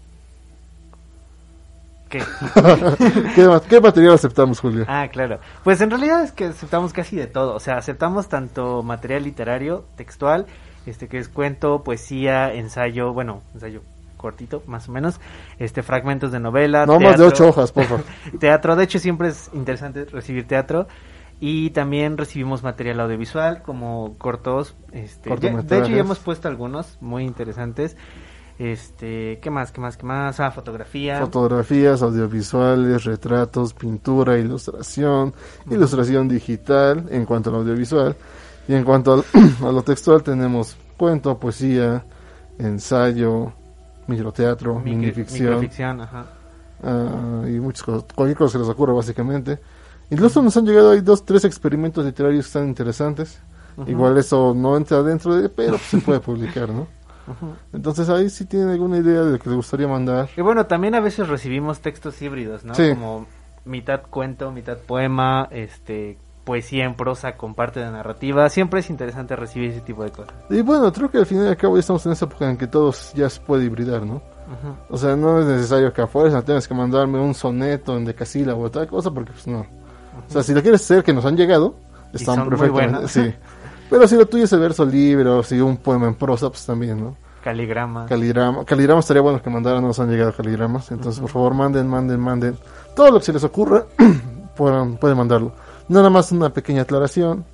[2.08, 2.18] ¿Qué?
[3.34, 4.84] ¿Qué, ma- qué material aceptamos, Julio?
[4.88, 5.40] Ah, claro.
[5.64, 7.54] Pues en realidad es que aceptamos casi de todo.
[7.54, 10.46] O sea, aceptamos tanto material literario, textual,
[10.86, 13.82] este que es cuento, poesía, ensayo, bueno, ensayo
[14.16, 15.20] cortito, más o menos,
[15.60, 18.04] este fragmentos de novela, no más de ocho hojas, por favor.
[18.40, 20.88] Teatro, de hecho siempre es interesante recibir teatro
[21.40, 26.98] y también recibimos material audiovisual como cortos, este, ya- de hecho ya hemos puesto algunos
[27.00, 27.96] muy interesantes.
[28.58, 29.70] Este, ¿qué más?
[29.70, 29.96] ¿Qué más?
[29.96, 30.40] ¿Qué más?
[30.40, 31.20] Ah, fotografía.
[31.20, 35.32] Fotografías, audiovisuales, retratos, pintura, ilustración,
[35.70, 38.16] ilustración digital en cuanto al audiovisual.
[38.66, 39.24] Y en cuanto al-
[39.66, 42.04] a lo textual tenemos cuento, poesía,
[42.58, 43.52] ensayo,
[44.08, 45.44] microteatro, micro- minificción.
[45.50, 46.26] microficción, ajá.
[46.82, 49.58] Ah, y muchas cosas, cualquier cosa que les ocurra básicamente.
[50.10, 53.38] Incluso nos han llegado ahí dos, tres experimentos literarios que están interesantes.
[53.86, 56.88] Igual eso no entra dentro de, pero se puede publicar, ¿no?
[57.72, 60.28] Entonces ahí si tienen alguna idea de lo que les gustaría mandar.
[60.36, 62.74] Y bueno, también a veces recibimos textos híbridos, ¿no?
[62.74, 62.90] Sí.
[62.90, 63.26] Como
[63.64, 68.48] mitad cuento, mitad poema, este, poesía en prosa con parte de narrativa.
[68.48, 70.34] Siempre es interesante recibir ese tipo de cosas.
[70.48, 72.56] Y bueno, creo que al final y al cabo ya estamos en esa época en
[72.56, 74.14] que todos ya se puede hibridar, ¿no?
[74.14, 74.74] Ujú.
[74.88, 78.62] O sea, no es necesario que a fuerza tengas que mandarme un soneto en decasílabo
[78.62, 79.60] o tal cosa, porque pues no.
[79.60, 81.74] O sea, si lo quieres hacer, que nos han llegado,
[82.14, 82.92] están muy perfectamente.
[82.92, 83.10] buenos.
[83.10, 83.34] Sí.
[83.90, 86.64] Pero si lo tuyo es el verso libre o si un poema en prosa, pues
[86.66, 87.16] también, ¿no?
[87.42, 88.06] Caligrama.
[88.06, 88.64] Caligrama.
[88.64, 90.90] Caligrama estaría bueno que mandaran, no nos han llegado caligramas.
[90.90, 92.56] Entonces, por favor, manden, manden, manden.
[92.94, 93.84] Todo lo que se les ocurra,
[94.56, 95.52] puedan, pueden mandarlo.
[95.88, 97.44] Nada más una pequeña aclaración.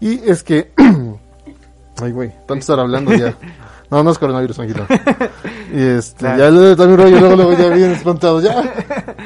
[0.00, 0.72] Y es que.
[2.02, 3.34] Ay, güey, tanto estar hablando ya.
[3.90, 4.86] No, no es coronavirus, tranquilo.
[5.72, 6.38] Y este, Claro.
[6.38, 8.38] ya le también rollo, luego, luego ya bien espantado.
[8.42, 8.62] Ya.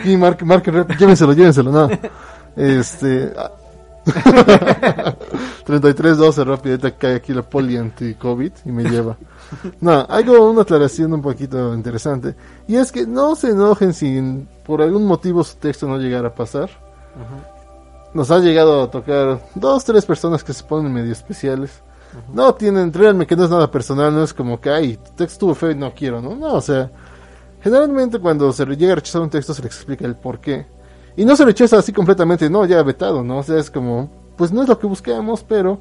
[0.05, 1.89] Y marque, marque, llévenselo, llévenselo, no.
[2.57, 3.33] Este.
[4.07, 5.15] Ah.
[5.65, 9.17] 3312 rápidamente cae aquí la poli anti-COVID y me lleva.
[9.81, 12.35] No, como una aclaración un poquito interesante.
[12.67, 16.35] Y es que no se enojen si por algún motivo su texto no llegara a
[16.35, 16.71] pasar.
[17.15, 17.53] Ujú.
[18.15, 21.83] Nos ha llegado a tocar dos, tres personas que se ponen medio especiales.
[22.33, 25.25] No tienen, créanme que no es nada personal, no es como que, ay, tu texto
[25.25, 26.35] estuvo feo y no quiero, ¿no?
[26.35, 26.91] No, o sea,
[27.63, 30.67] generalmente cuando se llega a rechazar un texto se le explica el por qué.
[31.17, 33.39] Y no se rechaza así completamente, no, ya vetado, ¿no?
[33.39, 35.81] O sea, es como, pues no es lo que buscamos, pero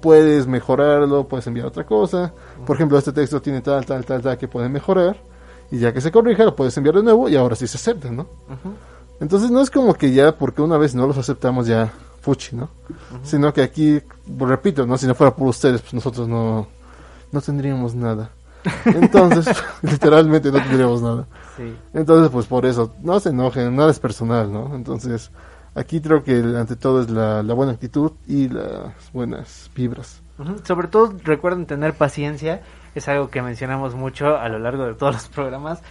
[0.00, 2.32] puedes mejorarlo, puedes enviar otra cosa.
[2.66, 5.16] Por ejemplo, este texto tiene tal, tal, tal, tal que puede mejorar.
[5.70, 8.10] Y ya que se corrija, lo puedes enviar de nuevo y ahora sí se acepta,
[8.10, 8.26] ¿no?
[9.20, 12.68] Entonces no es como que ya porque una vez no los aceptamos ya fuchi, ¿no?
[13.22, 14.00] Sino que aquí,
[14.38, 14.98] repito, ¿no?
[14.98, 16.66] Si no fuera por ustedes, pues nosotros no,
[17.30, 18.30] no tendríamos nada.
[18.84, 19.46] Entonces,
[19.82, 21.26] literalmente no tendríamos nada.
[21.56, 21.76] Sí.
[21.92, 24.74] Entonces, pues por eso, no se enojen, nada es personal, ¿no?
[24.74, 25.30] Entonces,
[25.74, 30.22] aquí creo que ante todo es la, la buena actitud y las buenas vibras.
[30.64, 32.62] Sobre todo recuerden tener paciencia,
[32.94, 35.82] es algo que mencionamos mucho a lo largo de todos los programas,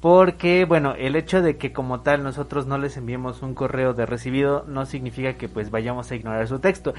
[0.00, 4.04] porque bueno, el hecho de que como tal nosotros no les enviemos un correo de
[4.04, 6.92] recibido no significa que pues vayamos a ignorar su texto.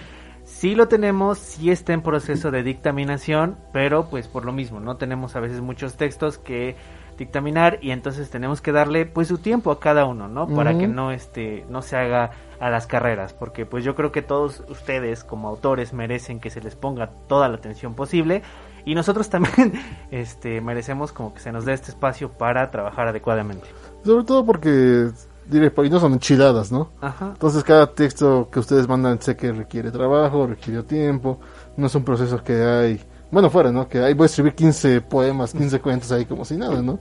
[0.43, 4.97] Sí lo tenemos, sí está en proceso de dictaminación, pero pues por lo mismo, no
[4.97, 6.75] tenemos a veces muchos textos que
[7.17, 10.47] dictaminar y entonces tenemos que darle pues su tiempo a cada uno, ¿no?
[10.47, 14.21] Para que no este no se haga a las carreras, porque pues yo creo que
[14.21, 18.41] todos ustedes como autores merecen que se les ponga toda la atención posible
[18.86, 19.73] y nosotros también
[20.12, 23.67] este merecemos como que se nos dé este espacio para trabajar adecuadamente.
[24.04, 25.10] Sobre todo porque,
[25.47, 26.91] diré, por ahí no son enchiladas, ¿no?
[27.01, 27.30] Ajá.
[27.34, 31.39] Entonces cada texto que ustedes mandan sé que requiere trabajo, requiere tiempo,
[31.78, 33.01] no es un proceso que hay,
[33.35, 33.89] bueno fuera, ¿no?
[33.89, 36.99] Que ahí voy a escribir 15 poemas, 15 cuentos ahí como si nada, ¿no?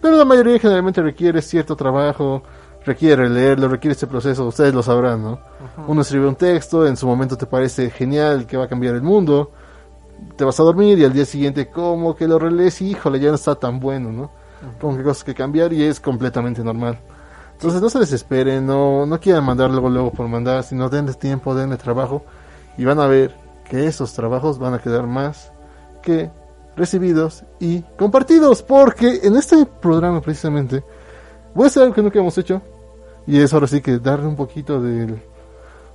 [0.00, 2.44] Pero la mayoría generalmente requiere cierto trabajo,
[2.86, 5.40] requiere leerlo, requiere este proceso, ustedes lo sabrán, ¿no?
[5.88, 9.02] Uno escribe un texto, en su momento te parece genial, que va a cambiar el
[9.02, 9.50] mundo,
[10.36, 13.30] te vas a dormir y al día siguiente como que lo relees y híjole, ya
[13.30, 14.30] no está tan bueno, ¿no?
[14.80, 17.00] Como que cosas que cambiar y es completamente normal.
[17.54, 21.56] Entonces no se desesperen, no, no quieran mandar luego, luego por mandar, sino denle tiempo,
[21.56, 22.24] denle trabajo
[22.78, 23.34] y van a ver
[23.68, 25.52] que esos trabajos van a quedar más
[26.02, 26.30] que
[26.76, 30.82] recibidos y compartidos, porque en este programa precisamente
[31.54, 32.60] voy a hacer algo que nunca hemos hecho
[33.26, 35.22] y es ahora sí que darle un poquito del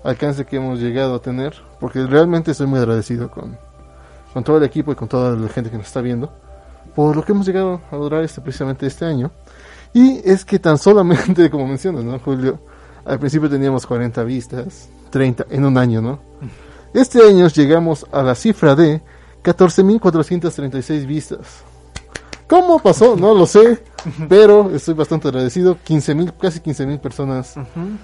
[0.04, 3.58] alcance que hemos llegado a tener, porque realmente estoy muy agradecido con,
[4.34, 6.32] con todo el equipo y con toda la gente que nos está viendo
[6.98, 9.30] por lo que hemos llegado a lograr este, precisamente este año.
[9.94, 12.60] Y es que tan solamente, como mencionas, ¿no, Julio?
[13.06, 16.20] Al principio teníamos 40 vistas, 30 en un año, ¿no?
[16.96, 19.04] Este año llegamos a la cifra de
[19.48, 21.64] 14.436 vistas.
[22.48, 23.16] ¿Cómo pasó?
[23.16, 23.82] No lo sé,
[24.28, 25.78] pero estoy bastante agradecido.
[25.78, 27.56] 15.000, casi 15.000 personas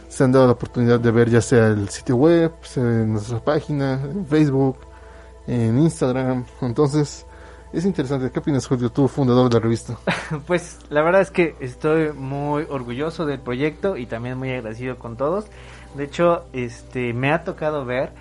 [0.08, 3.43] se han dado la oportunidad de ver ya sea el sitio web, sea en nuestra
[3.43, 4.77] página, en Facebook,
[5.45, 6.45] en Instagram.
[6.62, 7.25] Entonces,
[7.73, 8.32] es interesante.
[8.32, 9.97] ¿Qué opinas, Julio, tú, fundador de la revista?
[10.47, 15.17] Pues la verdad es que estoy muy orgulloso del proyecto y también muy agradecido con
[15.17, 15.47] todos.
[15.95, 18.13] De hecho, este me ha tocado ver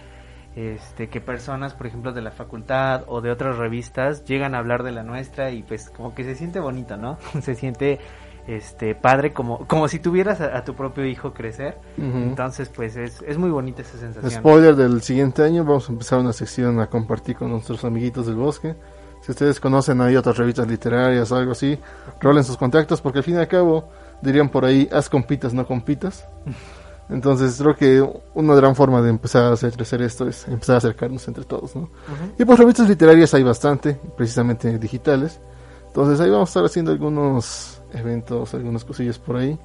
[0.55, 4.83] este que personas, por ejemplo, de la facultad o de otras revistas llegan a hablar
[4.83, 7.19] de la nuestra y pues como que se siente bonito, ¿no?
[7.43, 7.99] se siente
[8.47, 11.79] este padre como como si tuvieras a, a tu propio hijo crecer.
[11.97, 12.19] Ujú.
[12.19, 14.31] Entonces, pues es, es muy bonita esa sensación.
[14.31, 18.37] Spoiler del siguiente año, vamos a empezar una sección a compartir con nuestros amiguitos del
[18.37, 18.75] bosque.
[19.23, 21.79] Si ustedes conocen ahí otras revistas literarias o algo así,
[22.21, 23.89] rolen sus contactos porque al fin y al cabo
[24.21, 26.29] dirían por ahí, haz compitas, no compitas.
[27.09, 30.79] Entonces creo que una gran forma de empezar a hacer crecer esto es empezar a
[30.79, 31.91] acercarnos entre todos, ¿no?
[32.39, 35.41] Y pues revistas literarias hay bastante, precisamente digitales.
[35.89, 39.59] Entonces ahí vamos a estar haciendo algunos eventos, algunas cosillas por ahí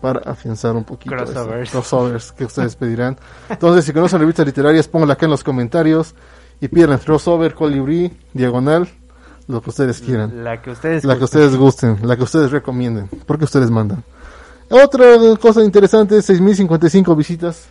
[0.00, 1.16] para afianzar un poquito.
[1.16, 1.70] Crossovers.
[1.70, 3.18] Crossovers que ustedes pedirán.
[3.48, 6.14] Entonces si conocen revistas literarias, pónganla acá en los comentarios
[6.60, 8.88] y pidan crossover, colibrí, diagonal,
[9.48, 10.44] lo que ustedes quieran.
[10.44, 14.04] La que ustedes La que ustedes gusten, la que ustedes recomienden, porque ustedes mandan.
[14.70, 15.04] Otra
[15.40, 17.68] cosa interesante, 6.055 visitas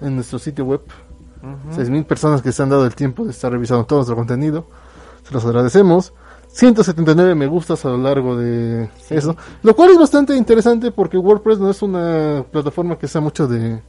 [0.00, 0.80] en nuestro sitio web.
[1.42, 1.80] Ujú.
[1.80, 4.66] 6.000 personas que se han dado el tiempo de estar revisando todo nuestro contenido.
[5.26, 6.12] Se los agradecemos.
[6.52, 9.14] 179 me gustas a lo largo de Sí.
[9.14, 9.36] eso.
[9.62, 13.80] Lo cual es bastante interesante porque WordPress no es una plataforma que sea mucho de,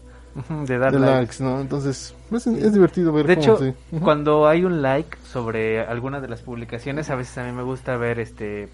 [0.67, 1.59] de dar de likes, ¿no?
[1.59, 4.03] Entonces es, es divertido ver De cómo hecho, Ujú.
[4.03, 7.97] cuando hay un like sobre alguna de las publicaciones, a veces a mí me gusta
[7.97, 8.69] ver este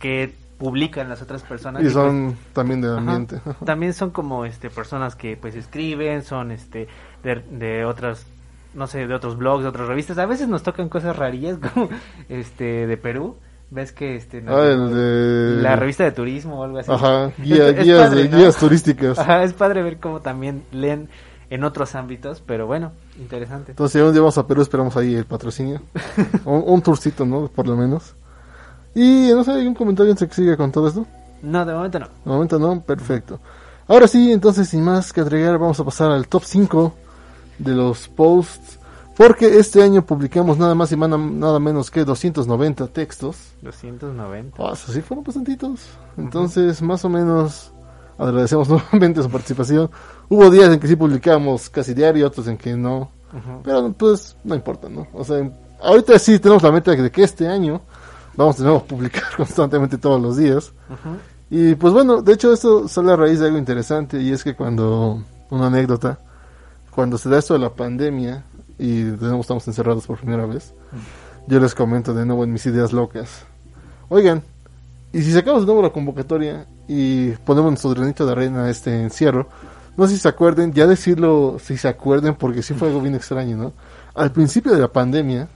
[0.00, 1.82] que publican las otras personas.
[1.82, 3.36] Y y, son también del pues, ambiente.
[3.44, 3.64] Ajá.
[3.64, 6.86] también son como este personas que pues escriben, son este
[7.24, 8.24] de, de otras
[8.74, 10.16] no sé, de otros blogs, de otras revistas.
[10.18, 11.88] A veces nos tocan cosas rarillas como
[12.28, 13.36] este de Perú.
[13.72, 15.62] Ves que este Ah, el de...
[15.62, 16.90] la revista de turismo o algo así.
[16.92, 18.36] Ajá, guía- Es- es guías, padre, de- ¿no?
[18.38, 19.18] guías turísticas.
[19.18, 21.08] Ajá, es padre ver cómo también leen
[21.50, 23.72] en otros ámbitos, pero bueno, interesante.
[23.72, 25.82] Entonces, si un día vamos a Perú, esperamos ahí el patrocinio.
[26.44, 27.48] un, un tourcito, ¿no?
[27.48, 28.14] Por lo menos.
[28.94, 31.06] Y no sé, ¿hay un comentario antes de que siga con todo esto?
[31.42, 32.06] No, de momento no.
[32.06, 33.38] De momento no, perfecto.
[33.86, 36.94] Ahora sí, entonces, sin más que agregar, vamos a pasar al top 5
[37.58, 38.78] de los posts.
[39.16, 43.36] Porque este año publicamos nada más y nada menos que 290 textos.
[43.60, 44.56] 290.
[44.62, 45.80] Ah, eso sí fueron bastantitos.
[46.16, 47.72] Entonces, más o menos,
[48.16, 49.90] agradecemos nuevamente su participación.
[50.28, 53.10] Hubo días en que sí publicamos casi diario, otros en que no.
[53.62, 55.06] Pero pues no importa, ¿no?
[55.12, 55.50] O sea,
[55.82, 57.82] ahorita sí tenemos la meta de que este año
[58.36, 60.72] vamos de nuevo a publicar constantemente todos los días.
[61.50, 64.54] Y pues bueno, de hecho esto sale a raíz de algo interesante y es que
[64.54, 66.18] cuando, una anécdota,
[66.90, 68.44] cuando se da esto de la pandemia
[68.78, 70.74] y de nuevo estamos encerrados por primera vez,
[71.46, 73.44] yo les comento de nuevo en mis ideas locas.
[74.08, 74.42] Oigan,
[75.12, 79.02] y si sacamos de nuevo la convocatoria y ponemos nuestro granito de arena a este
[79.02, 79.48] encierro,
[79.96, 83.14] no sé si se acuerden, ya decirlo si se acuerden porque sí fue algo bien
[83.16, 83.72] extraño, ¿no?
[84.14, 85.48] Al principio de la pandemia,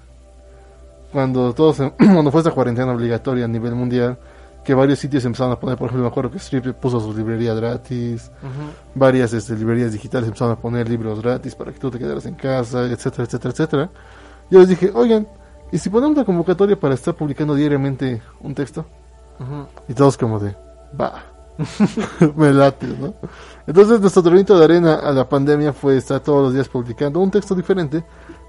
[1.15, 4.19] cuando todos, cuando fue esta cuarentena obligatoria a nivel mundial,
[4.65, 7.55] que varios sitios empezaron a poner, por ejemplo, me acuerdo que Strip puso su librería
[7.55, 8.73] gratis, Ujú.
[8.97, 12.35] varias este, librerías digitales empezaron a poner libros gratis para que tú te quedaras en
[12.35, 13.91] casa, etcétera, etcétera, etcétera.
[14.51, 15.29] Yo les dije, oigan,
[15.71, 18.85] ¿y si ponemos la convocatoria para estar publicando diariamente un texto?
[19.39, 19.67] Ujú.
[19.89, 20.57] Y todos como de,
[21.01, 21.23] va,
[22.37, 23.15] me late, ¿no?
[23.67, 27.31] Entonces nuestro granito de arena a la pandemia fue estar todos los días publicando un
[27.31, 28.05] texto diferente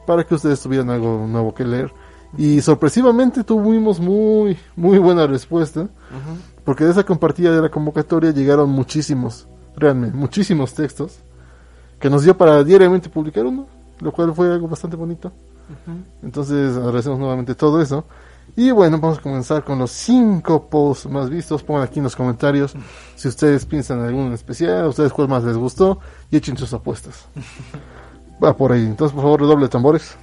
[0.08, 1.94] para que ustedes tuvieran algo nuevo que leer.
[2.38, 5.88] Y sorpresivamente tuvimos muy, muy buena respuesta,
[6.64, 11.20] porque de esa compartida de la convocatoria llegaron muchísimos, realmente, muchísimos textos,
[12.00, 13.68] que nos dio para diariamente publicar uno,
[14.00, 15.32] lo cual fue algo bastante bonito.
[16.22, 18.06] Entonces agradecemos nuevamente todo eso.
[18.56, 21.64] Y bueno, vamos a comenzar con los cinco posts más vistos.
[21.64, 22.74] Pongan aquí en los comentarios
[23.16, 26.00] si ustedes piensan en alguno en especial, a ustedes cuál más les gustó
[26.32, 27.26] y echen sus apuestas.
[28.44, 28.86] Va por ahí.
[28.86, 30.16] Entonces, por favor, redoble de tambores.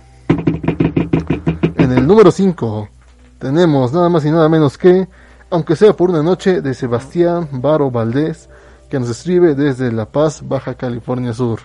[1.93, 2.89] En el número 5
[3.39, 5.07] tenemos nada más y nada menos que,
[5.51, 8.49] aunque sea por una noche, de Sebastián Baro Valdés,
[8.89, 11.61] que nos escribe desde La Paz, Baja California Sur.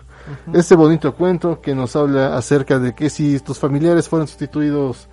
[0.52, 5.08] Este bonito cuento que nos habla acerca de que si tus familiares fueron sustituidos,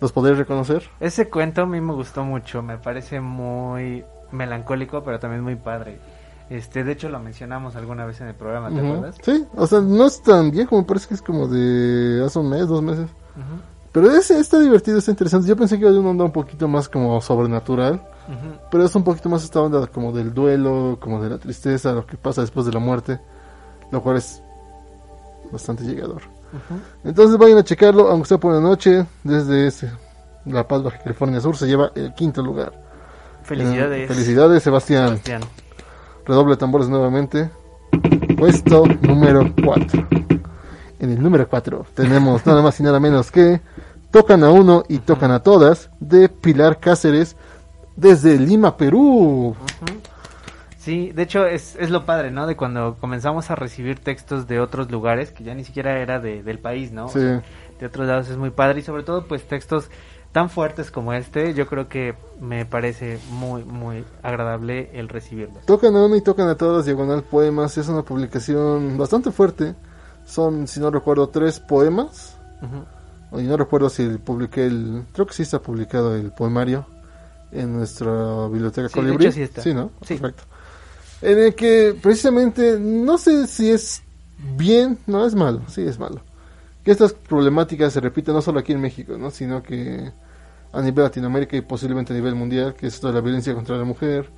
[0.00, 0.84] los podrías reconocer.
[1.00, 5.98] Ese cuento a mí me gustó mucho, me parece muy melancólico, pero también muy padre.
[6.48, 8.86] Este, de hecho lo mencionamos alguna vez en el programa, ¿te Ujú.
[8.86, 9.16] acuerdas?
[9.20, 12.50] Sí, o sea, no es tan viejo, me parece que es como de hace un
[12.50, 13.06] mes, dos meses.
[13.34, 13.60] Ujú.
[13.92, 15.48] Pero ese está divertido, está interesante.
[15.48, 17.94] Yo pensé que iba de una onda un poquito más como sobrenatural.
[18.28, 18.60] Ujú.
[18.70, 22.06] Pero es un poquito más esta onda como del duelo, como de la tristeza, lo
[22.06, 23.18] que pasa después de la muerte,
[23.90, 24.40] lo cual es
[25.50, 26.22] bastante llegador.
[26.52, 26.80] Ujú.
[27.04, 29.90] Entonces vayan a checarlo, aunque sea por la noche, desde ese,
[30.44, 32.72] La Paz, Baja California Sur, se lleva el quinto lugar.
[33.42, 34.08] Felicidades.
[34.08, 35.08] Eh, felicidades, Sebastián.
[35.08, 35.42] Sebastián.
[36.24, 37.50] Redoble tambores nuevamente.
[38.36, 40.06] Puesto número 4.
[41.00, 43.60] En el número 4 tenemos nada más y nada menos que
[44.10, 47.36] Tocan a uno y tocan a todas de Pilar Cáceres
[47.94, 49.54] desde Lima, Perú.
[50.78, 52.48] Sí, de hecho es, es lo padre, ¿no?
[52.48, 56.42] De cuando comenzamos a recibir textos de otros lugares, que ya ni siquiera era de,
[56.42, 57.08] del país, ¿no?
[57.08, 57.20] Sí.
[57.20, 59.90] De otros lados es muy padre y sobre todo pues textos
[60.32, 65.66] tan fuertes como este, yo creo que me parece muy, muy agradable el recibirlos.
[65.66, 67.78] Tocan a uno y tocan a todas diagonal poemas.
[67.78, 69.76] Es una publicación bastante fuerte.
[70.30, 72.36] Son, si no recuerdo, tres poemas.
[73.32, 75.04] Y no recuerdo si publiqué el.
[75.12, 76.86] Creo que sí está publicado el poemario
[77.52, 79.26] en nuestra biblioteca Sí, de Colibrí.
[79.26, 79.64] hecho sí está.
[79.74, 79.90] ¿no?
[80.02, 80.14] Sí.
[80.16, 80.44] Perfecto.
[81.22, 84.02] En el que precisamente, no sé si es
[84.56, 86.20] bien, no es malo, sí es malo.
[86.84, 89.30] Que estas problemáticas se repiten no solo aquí en México, ¿no?
[89.30, 90.12] Sino que
[90.72, 93.76] a nivel Latinoamérica y posiblemente a nivel mundial, que es esto de la violencia contra
[93.76, 94.30] la mujer,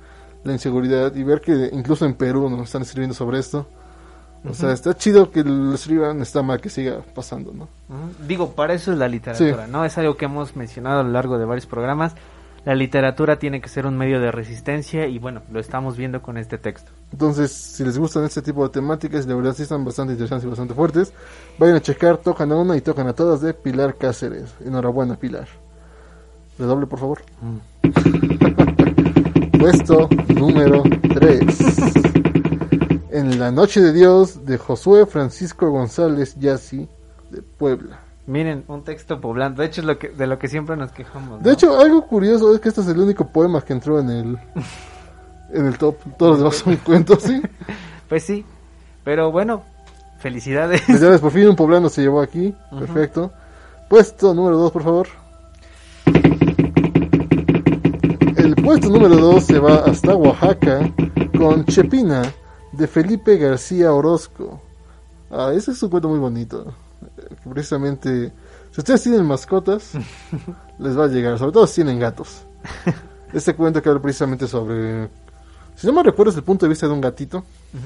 [0.43, 3.67] la inseguridad, y ver que incluso en Perú nos están escribiendo sobre esto.
[4.49, 7.63] O sea, está chido que lo escriban, está mal que siga pasando, ¿no?
[7.89, 8.25] Ujú.
[8.27, 9.71] Digo, para eso es la literatura, Sí.
[9.71, 9.85] ¿no?
[9.85, 12.13] Es algo que hemos mencionado a lo largo de varios programas.
[12.65, 16.37] La literatura tiene que ser un medio de resistencia y bueno, lo estamos viendo con
[16.37, 16.91] este texto.
[17.11, 20.49] Entonces, si les gustan este tipo de temáticas, la verdad sí están bastante interesantes y
[20.49, 21.13] bastante fuertes,
[21.57, 24.53] vayan a checar Tocan a una y Tocan a todas de Pilar Cáceres.
[24.65, 25.47] Enhorabuena, Pilar.
[26.57, 27.21] Redoble, por favor.
[29.59, 31.43] Puesto número 3.
[33.13, 36.89] En la Noche de Dios de Josué Francisco González Yassi
[37.29, 37.99] de Puebla.
[38.25, 39.55] Miren, un texto poblano.
[39.55, 41.43] De hecho, es lo que, de lo que siempre nos quejamos.
[41.43, 44.39] De hecho, algo curioso es que este es el único poema que entró en el
[45.53, 45.95] en el top.
[46.17, 47.39] Todos los demás son cuentos, ¿sí?
[48.09, 48.43] Pues sí,
[49.03, 49.61] pero bueno,
[50.17, 50.81] felicidades.
[50.87, 52.55] Pues ya ves, por fin un poblano se llevó aquí.
[52.71, 53.31] Perfecto.
[53.89, 55.07] Puesto número 2, por favor.
[58.37, 60.91] El puesto número 2 se va hasta Oaxaca
[61.37, 62.23] con Chepina
[62.73, 64.61] de Felipe García Orozco.
[65.31, 66.73] Ah, ese es un cuento muy bonito.
[67.17, 68.31] Eh, Precisamente,
[68.71, 69.91] si ustedes tienen mascotas,
[70.79, 71.37] les va a llegar.
[71.39, 72.43] Sobre todo si tienen gatos.
[73.33, 75.09] Este cuento que habla precisamente sobre.
[75.75, 77.43] Si no me recuerdo, es el punto de vista de un gatito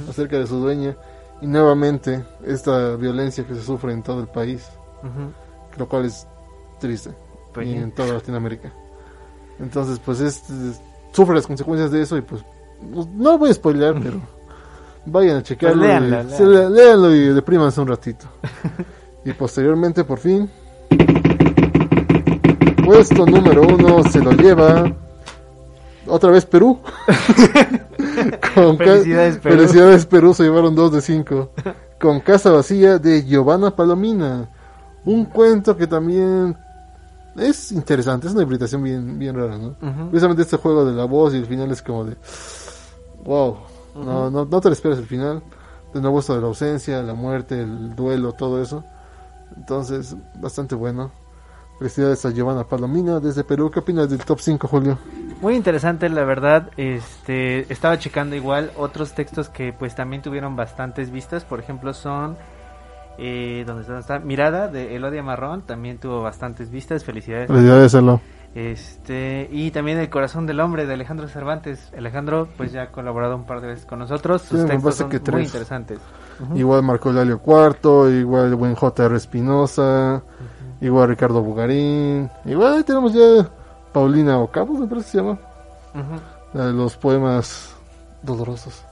[0.10, 0.98] acerca de su dueña.
[1.42, 4.68] Y nuevamente, esta violencia que se sufre en todo el país,
[5.04, 5.32] Ujú.
[5.80, 6.28] lo cual es
[6.82, 7.12] triste.
[7.54, 8.74] Pues y en toda Latinoamérica.
[9.60, 10.82] Entonces, pues, es, es-
[11.14, 12.18] sufre las consecuencias de eso.
[12.18, 12.44] Y pues,
[12.92, 14.20] no lo voy a spoilear, pero
[15.10, 15.82] vayan a checarlo.
[15.84, 16.70] Pues y- léanlo, sí, léanlo.
[16.70, 18.26] lé- léanlo y deprímanse un ratito.
[19.26, 20.50] y posteriormente, por fin,
[22.86, 24.92] puesto número uno se lo lleva.
[26.10, 26.80] Otra vez Perú.
[28.56, 29.56] Con Felicidades, Perú.
[29.58, 30.34] Felicidades, Perú.
[30.34, 31.52] Se llevaron dos de cinco.
[32.00, 34.48] Con Casa Vacía de Giovanna Palomina.
[35.04, 36.56] Un cuento que también
[37.36, 38.28] es interesante.
[38.28, 39.76] Es una interpretación bien, bien rara, ¿no?
[40.10, 42.16] Precisamente este juego de la voz y el final es como de.
[43.26, 43.58] Wow.
[44.04, 45.44] No, no, no te lo esperas el final.
[45.94, 48.84] De nuevo, esto de la ausencia, la muerte, el duelo, todo eso.
[49.56, 51.12] Entonces, bastante bueno.
[51.80, 53.70] Felicidades a Giovanna Palomina desde Perú.
[53.70, 54.98] ¿Qué opinas del top 5, Julio?
[55.42, 56.72] Muy interesante, la verdad.
[56.76, 61.44] Este, estaba checando igual otros textos que pues también tuvieron bastantes vistas.
[61.44, 62.36] Por ejemplo, son
[63.20, 63.64] eh.
[63.66, 64.20] ¿Dónde está?
[64.20, 67.04] Mirada de Elodia Marrón también tuvo bastantes vistas.
[67.04, 67.48] Felicidades.
[67.48, 68.22] Felicidades, Elo.
[68.58, 71.92] Este, y también El corazón del hombre de Alejandro Cervantes.
[71.96, 74.42] Alejandro pues ya ha colaborado un par de veces con nosotros.
[74.42, 76.00] Sus Sí, me textos parece son que muy interesantes.
[76.56, 79.16] Igual Marco Lalio Cuarto, igual el buen J.R.
[79.16, 80.24] Espinosa,
[80.82, 83.48] igual Ricardo Bugarín, igual ahí tenemos ya
[83.94, 85.38] Paulina Ocavos, me parece que se llama,
[85.94, 86.22] Ujú.
[86.58, 87.76] la de los poemas
[88.24, 88.84] dolorosos.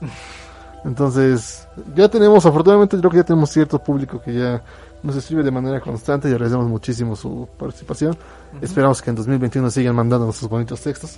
[0.84, 4.62] Entonces, ya tenemos, afortunadamente creo que ya tenemos cierto público que ya
[5.02, 8.16] nos escribe de manera constante y agradecemos muchísimo su participación.
[8.60, 11.16] Esperamos que en 2021 sigan mandando nuestros bonitos textos.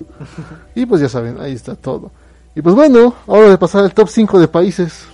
[0.74, 2.11] y pues ya saben, ahí está todo.
[2.55, 5.07] Y pues bueno, ahora de pasar al top 5 de países.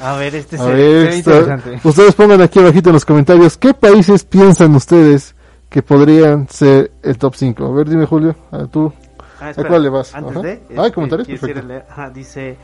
[0.00, 0.70] A ver, este está-
[1.14, 1.80] interesante.
[1.84, 5.34] ustedes pongan aquí abajito en los comentarios qué países piensan ustedes
[5.68, 7.66] que podrían ser el top 5.
[7.66, 8.92] A ver, dime Julio, a tú.
[9.40, 10.14] Ah, ¿A cuál le vas?
[10.14, 10.40] Antes Ajá.
[10.42, 10.62] de.
[10.76, 11.94] Ah, comentarios, quisiera perfecto.
[11.96, 12.56] leer- dice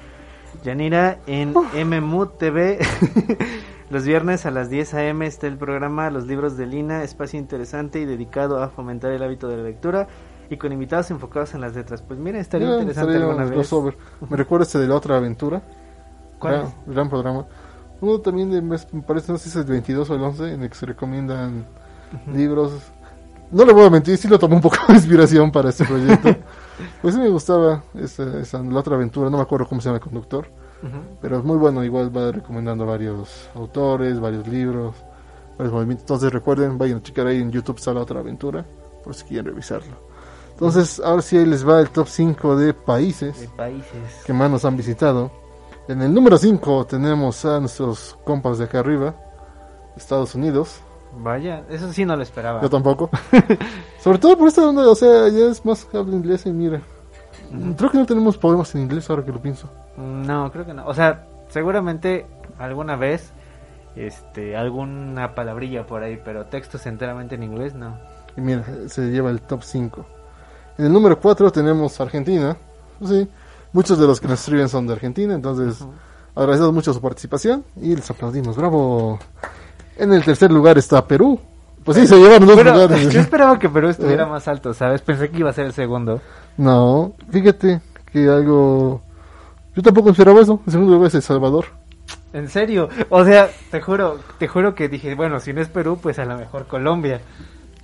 [0.65, 2.79] Yanira en MMU TV.
[3.89, 5.27] Los viernes a las 10 a.m.
[5.27, 9.47] está el programa Los Libros de Lina, espacio interesante y dedicado a fomentar el hábito
[9.49, 10.09] de la lectura
[10.51, 12.03] y con invitados enfocados en las letras.
[12.03, 13.73] Pues mira, estaría Mira, interesante alguna un vez.
[14.29, 15.63] Me recuerda este de la otra aventura.
[16.39, 17.47] ¿Cuál Gran, gran programa.
[18.01, 20.63] Uno también de, me parece, no sé si es el 22 o el 11, en
[20.65, 21.65] el que se recomiendan
[22.35, 22.73] libros.
[23.51, 26.35] No le voy a mentir, sí lo tomé un poco de inspiración para este proyecto.
[27.01, 29.97] Pues sí me gustaba esa, esa, la otra aventura, no me acuerdo cómo se llama
[29.97, 30.47] el conductor,
[31.21, 34.95] Pero es muy bueno, igual va recomendando varios autores, varios libros,
[35.59, 36.05] varios movimientos.
[36.05, 38.65] Entonces recuerden, vayan a checar ahí en YouTube está la otra aventura,
[39.03, 39.97] por si quieren revisarlo.
[40.53, 44.23] Entonces, ahora sí ahí les va el top 5 de países De países.
[44.25, 45.31] que más nos han visitado.
[45.89, 49.15] En el número 5 tenemos a nuestros compas de acá arriba,
[49.97, 50.81] Estados Unidos.
[51.19, 52.61] Vaya, eso sí no lo esperaba.
[52.63, 53.11] Yo tampoco.
[54.01, 56.81] Sobre todo por esta onda, o sea, ya es más que habla inglés y mira.
[57.77, 59.69] Creo que no tenemos poemas en inglés ahora que lo pienso.
[59.97, 60.87] No, creo que no.
[60.87, 62.27] O sea, seguramente
[62.59, 63.33] alguna vez,
[63.95, 67.97] este, alguna palabrilla por ahí, pero textos enteramente en inglés, no.
[68.37, 70.07] Y mira, se lleva el top 5.
[70.79, 72.57] En el número 4 tenemos Argentina.
[72.99, 73.29] Pues sí,
[73.73, 75.85] muchos de los que nos escriben son de Argentina, entonces
[76.35, 78.57] agradecemos mucho su participación y les aplaudimos.
[78.57, 79.19] ¡Bravo!
[79.97, 81.41] En el tercer lugar está Perú.
[81.85, 83.11] Pues sí, se llevan dos Pero lugares.
[83.11, 85.01] yo esperaba que Perú estuviera más alto, ¿sabes?
[85.03, 86.21] Pensé que iba a ser el segundo.
[86.59, 87.81] No, fíjate
[88.13, 89.01] que algo...
[89.77, 90.61] Yo tampoco esperaba eso.
[90.67, 91.67] En segundo lugar es El Salvador.
[92.33, 95.99] En serio, o sea, te juro, te juro que dije, bueno, si no es Perú,
[96.03, 97.21] pues a lo mejor Colombia.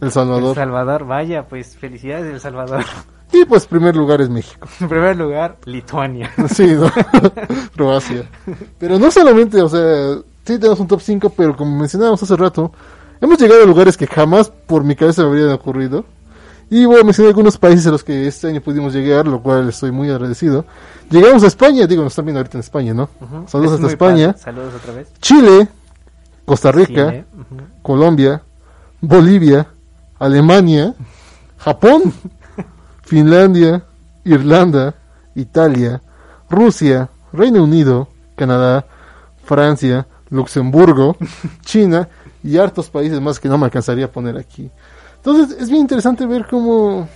[0.01, 0.55] El El Salvador.
[0.55, 2.85] Salvador, vaya, pues felicidades El Salvador.
[3.35, 4.69] Y pues primer lugar es México.
[4.79, 6.31] en primer lugar, Lituania.
[6.51, 6.91] Sí, ¿no?
[7.75, 8.29] Croacia.
[8.79, 12.73] Pero no solamente, o sea, sí tenemos un top 5, pero como mencionábamos hace rato,
[13.23, 16.05] hemos llegado a lugares que jamás por mi cabeza me habrían ocurrido.
[16.73, 19.69] Y voy a mencionar algunos países a los que este año pudimos llegar, lo cual
[19.69, 20.65] estoy muy agradecido.
[21.11, 23.11] Llegamos a España, digo, nos están viendo ahorita en España, ¿no?
[23.47, 24.27] Saludos Es hasta España.
[24.29, 24.43] padre.
[24.43, 25.09] Saludos otra vez.
[25.21, 25.69] Chile,
[26.47, 27.25] Costa Rica, Chile.
[27.83, 28.41] Colombia,
[29.03, 29.67] Bolivia,
[30.19, 30.95] Alemania,
[31.59, 32.05] Japón,
[33.03, 33.85] Finlandia,
[34.25, 34.95] Irlanda,
[35.35, 36.01] Italia,
[36.49, 38.87] Rusia, Reino Unido, Canadá,
[39.45, 41.19] Francia, Luxemburgo,
[41.67, 42.09] China
[42.43, 44.71] y hartos países más que no me alcanzaría a poner aquí.
[45.25, 47.09] Entonces es bien interesante ver cómo,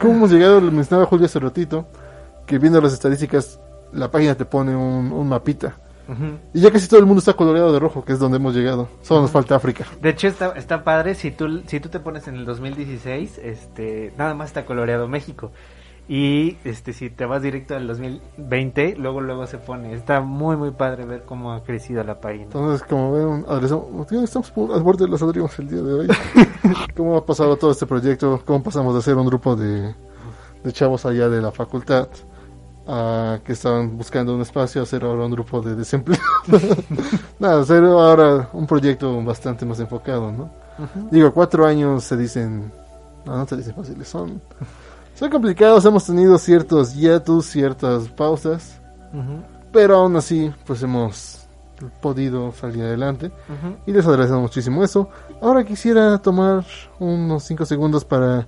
[0.00, 1.86] cómo hemos llegado, lo mencionaba Julio hace ratito,
[2.44, 3.60] que viendo las estadísticas
[3.92, 5.76] la página te pone un, un mapita.
[6.54, 8.88] Y ya casi todo el mundo está coloreado de rojo, que es donde hemos llegado.
[9.02, 9.84] Solo nos falta África.
[10.00, 14.14] De hecho, está, está padre si tú, si tú te pones en el 2016, este,
[14.16, 15.52] nada más está coloreado México.
[16.08, 19.92] Y este, si te vas directo al 2020, luego luego se pone.
[19.92, 22.44] Está muy muy padre ver cómo ha crecido la página.
[22.44, 23.44] Entonces, como ven,
[24.24, 26.08] estamos al borde de las lágrimas el día de hoy.
[26.96, 28.40] ¿Cómo ha pasado todo este proyecto?
[28.46, 29.94] ¿Cómo pasamos de ser un grupo de,
[30.64, 32.08] de chavos allá de la facultad
[32.86, 36.24] a que estaban buscando un espacio a ser ahora un grupo de desempleados?
[37.38, 40.50] Nada, ser ahora un proyecto bastante más enfocado, ¿no?
[41.10, 42.72] Digo, cuatro años se dicen...
[43.26, 44.40] No, no se dicen fáciles, son...
[45.18, 48.80] Son complicados, hemos tenido ciertos hiatus, ciertas pausas,
[49.72, 51.46] pero aún así, pues hemos
[52.00, 53.32] podido salir adelante.
[53.86, 55.08] Y les agradecemos muchísimo eso.
[55.42, 56.64] Ahora quisiera tomar
[57.00, 58.46] unos 5 segundos para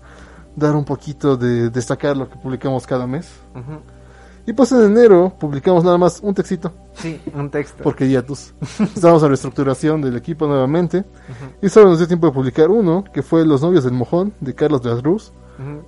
[0.54, 3.28] dar un poquito de destacar lo que publicamos cada mes.
[4.46, 7.82] Y pues en enero publicamos nada más un textito, Sí, un texto.
[7.84, 8.52] porque ya tus
[8.94, 11.04] estamos en reestructuración del equipo nuevamente.
[11.62, 14.54] Y solo nos dio tiempo de publicar uno, que fue Los novios del mojón de
[14.54, 14.90] Carlos de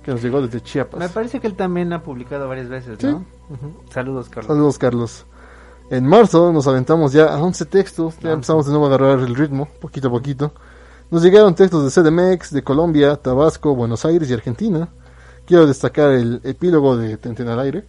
[0.03, 0.99] Que nos llegó desde Chiapas.
[0.99, 3.07] Me parece que él también ha publicado varias veces, Sí.
[3.07, 3.25] ¿no?
[3.49, 3.73] Ujú.
[3.91, 4.47] Saludos, Carlos.
[4.47, 5.25] Saludos, Carlos.
[5.89, 9.19] En marzo nos aventamos ya a 11 textos, ya Ah, empezamos de nuevo a agarrar
[9.19, 10.51] el ritmo, poquito a poquito.
[11.11, 14.87] Nos llegaron textos de CDMX, de Colombia, Tabasco, Buenos Aires y Argentina.
[15.45, 17.83] Quiero destacar el epílogo de Tenten al aire.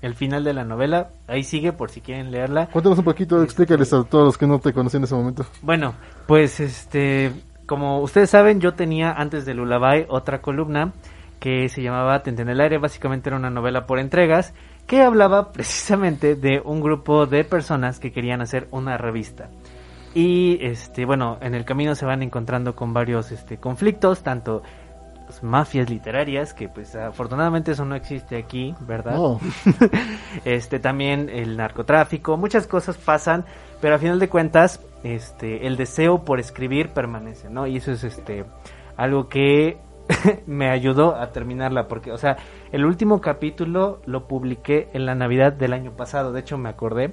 [0.00, 2.70] El final de la novela, ahí sigue por si quieren leerla.
[2.70, 5.44] Cuéntanos un poquito, explícales a todos los que no te conocían en ese momento.
[5.60, 5.94] Bueno,
[6.26, 7.30] pues este,
[7.68, 10.94] como ustedes saben, yo tenía antes de Lullaby otra columna
[11.38, 14.54] que se llamaba Tente en el aire, básicamente era una novela por entregas
[14.86, 19.50] que hablaba precisamente de un grupo de personas que querían hacer una revista.
[20.14, 24.62] Y este, bueno, en el camino se van encontrando con varios este conflictos, tanto
[25.26, 29.14] pues, mafias literarias, que pues afortunadamente eso no existe aquí, ¿verdad?
[29.16, 29.38] No,
[30.46, 33.44] este también el narcotráfico, muchas cosas pasan,
[33.82, 37.66] pero a final de cuentas, este el deseo por escribir permanece, ¿no?
[37.66, 38.44] Y eso es este
[38.96, 39.78] algo que
[40.46, 42.36] me ayudó a terminarla porque, o sea,
[42.72, 47.12] el último capítulo lo publiqué en la Navidad del año pasado, de hecho me acordé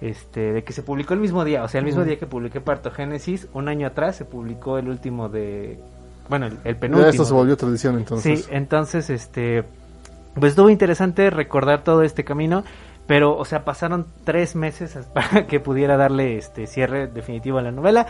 [0.00, 2.06] este de que se publicó el mismo día, o sea, el mismo Mm.
[2.06, 5.78] día que publiqué Partogénesis, un año atrás se publicó el último de
[6.28, 7.08] bueno, el, el ya penúltimo.
[7.10, 8.40] esto se volvió tradición entonces.
[8.44, 9.64] Sí, entonces, este,
[10.34, 12.64] pues estuvo interesante recordar todo este camino,
[13.06, 17.72] pero, o sea, pasaron tres meses para que pudiera darle este cierre definitivo a la
[17.72, 18.06] novela.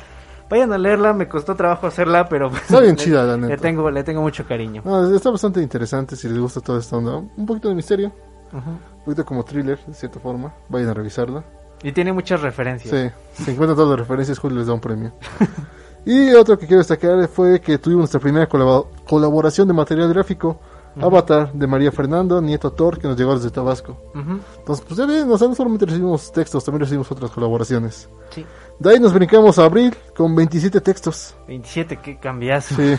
[0.49, 3.49] Vayan a leerla, me costó trabajo hacerla, pero pues, Está bien le- chida, la le,
[3.49, 3.61] neta.
[3.63, 4.83] tengo, le tengo mucho cariño.
[4.85, 7.17] No, está bastante interesante si les gusta toda esta onda.
[7.37, 8.13] Un poquito de misterio,
[8.53, 8.71] Ujú.
[8.71, 10.53] un poquito como thriller, de cierta forma.
[10.69, 11.43] Vayan a revisarla.
[11.83, 13.13] Y tiene muchas referencias.
[13.37, 15.13] Sí, si encuentran todas las referencias, Julio les da un premio.
[16.07, 20.61] y otro que quiero destacar fue que tuvimos nuestra primera colabo- colaboración de material gráfico
[21.01, 23.97] Avatar de María Fernando, Nieto Thor, que nos llegó desde Tabasco.
[24.15, 24.41] Ujú.
[24.59, 28.09] Entonces, pues ya no, no solamente recibimos textos, también recibimos otras colaboraciones.
[28.31, 28.45] Sí.
[28.79, 31.35] De ahí nos brincamos a abril con 27 textos.
[31.49, 32.75] 27, qué cambiazo.
[32.77, 32.97] Sí.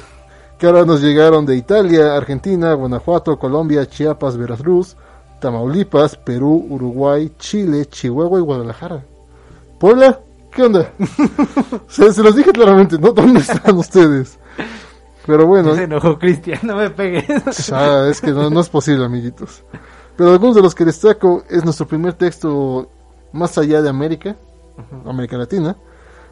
[0.58, 4.96] Que ahora nos llegaron de Italia, Argentina, Guanajuato, Colombia, Chiapas, Veracruz,
[5.40, 9.04] Tamaulipas, Perú, Uruguay, Chile, Chihuahua y Guadalajara.
[9.80, 10.20] Puebla,
[10.52, 10.92] ¿qué onda?
[11.88, 13.12] se, se los dije claramente, ¿no?
[13.12, 14.40] ¿Dónde están ustedes?
[15.28, 17.72] Pero bueno, Se enojó Cristian, no me pegues.
[17.72, 19.64] ah, es que no, no es posible, amiguitos.
[20.16, 22.90] Pero algunos de los que destaco es nuestro primer texto
[23.34, 24.36] más allá de América,
[25.06, 25.76] América Latina.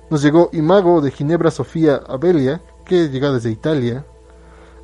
[0.09, 4.05] Nos llegó Imago de Ginebra Sofía Abelia, que llega desde Italia.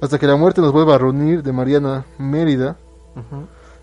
[0.01, 2.77] Hasta que la muerte nos vuelva a reunir de Mariana Mérida.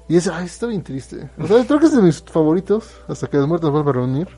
[0.09, 1.31] Y ese, ay, está bien triste.
[1.39, 2.91] O sea, creo que es de mis favoritos.
[3.09, 4.29] Hasta que la muerte nos vuelva a reunir.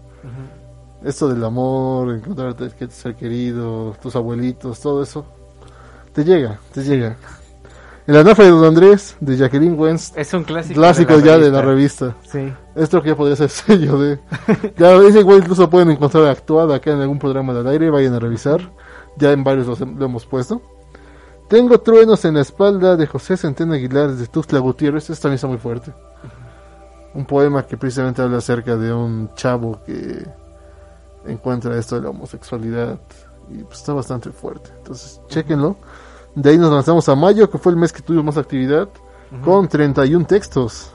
[1.02, 5.24] Esto del amor, encontrarte que ser querido, tus abuelitos, todo eso.
[6.12, 7.16] Te llega, te llega.
[8.06, 10.12] El anafe de Don Andrés, de Jacqueline Wentz.
[10.16, 10.74] Es un clásico.
[10.74, 12.16] Clásico de ya de la revista.
[12.28, 12.52] Sí.
[12.74, 14.18] Esto que ya podría ser sello de...
[14.76, 17.88] Ya ese igual incluso pueden encontrar actuada acá en algún programa del aire.
[17.88, 18.72] Vayan a revisar.
[19.16, 20.60] Ya en varios los lo hemos puesto.
[21.48, 25.10] Tengo truenos en la espalda de José Centeno Aguilar de Tuxtla Gutiérrez.
[25.10, 25.92] Esto también está muy fuerte.
[27.14, 30.26] Un poema que precisamente habla acerca de un chavo que
[31.26, 32.98] encuentra esto de la homosexualidad.
[33.52, 34.70] Y pues está bastante fuerte.
[34.78, 35.76] Entonces, chéquenlo.
[36.34, 38.88] De ahí nos lanzamos a mayo, que fue el mes que tuvimos más actividad.
[39.44, 40.90] Con 31 textos.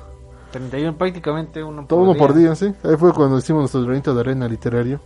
[0.52, 2.74] 31, prácticamente uno Todo uno por día, sí.
[2.84, 5.00] Ahí fue cuando hicimos nuestro granito de arena literario.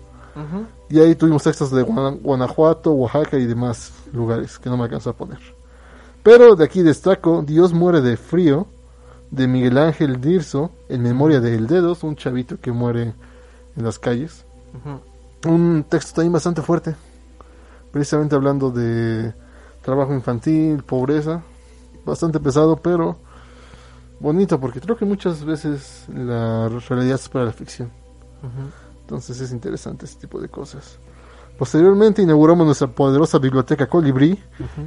[0.90, 5.10] Y ahí tuvimos textos de Guana- Guanajuato, Oaxaca y demás lugares que no me alcanzó
[5.10, 5.40] a poner.
[6.24, 8.68] Pero de aquí destaco Dios muere de frío,
[9.32, 13.14] de Miguel Ángel Dirzo, en memoria de El Dedos, un chavito que muere
[13.76, 14.46] en las calles.
[15.46, 16.96] Un texto también bastante fuerte,
[17.92, 19.34] precisamente hablando de
[19.82, 21.42] trabajo infantil, pobreza,
[22.06, 23.18] bastante pesado, pero
[24.20, 27.92] bonito, porque creo que muchas veces la realidad supera la ficción.
[29.02, 31.00] Entonces es interesante este tipo de cosas.
[31.58, 34.40] Posteriormente inauguramos nuestra poderosa biblioteca Colibrí,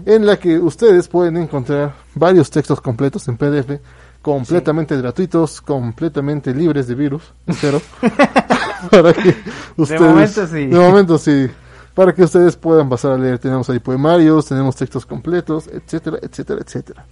[0.07, 3.79] en la que ustedes pueden encontrar varios textos completos en PDF,
[4.23, 7.83] completamente gratuitos, completamente libres de virus, cero,
[8.91, 9.37] para que
[9.77, 10.67] ustedes, momento sí.
[10.67, 11.51] de momento sí,
[11.95, 13.39] para que ustedes puedan pasar a leer.
[13.39, 17.07] Tenemos ahí poemarios, tenemos textos completos, etcétera, etcétera, etcétera.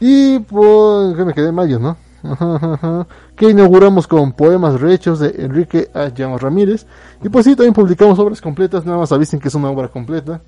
[0.00, 1.96] Y pues, que me quedé en mayo, ¿no?
[2.24, 3.06] Ajá, ajá, ajá.
[3.36, 6.08] Que inauguramos con poemas rechos de Enrique A.
[6.08, 6.86] Llanos Ramírez.
[7.22, 10.40] Y pues sí, también publicamos obras completas, nada más avisen que es una obra completa.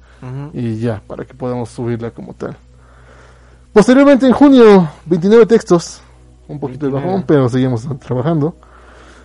[0.54, 2.56] Y ya, para que podamos subirla como tal.
[3.72, 6.00] Posteriormente en junio, 29 textos.
[6.48, 7.06] Un poquito de 29.
[7.06, 8.54] bajón, pero seguimos trabajando.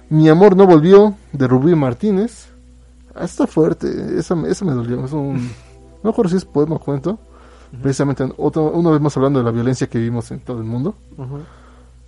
[0.09, 2.48] Mi amor no volvió, de Rubí Martínez.
[3.19, 5.03] Ah, está fuerte, esa, esa me dolió.
[5.03, 7.19] Es un, no me acuerdo si es poema o cuento.
[7.81, 10.95] Precisamente otro, una vez más hablando de la violencia que vivimos en todo el mundo.
[11.17, 11.39] Ujú.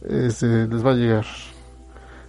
[0.07, 1.25] Este, les va a llegar.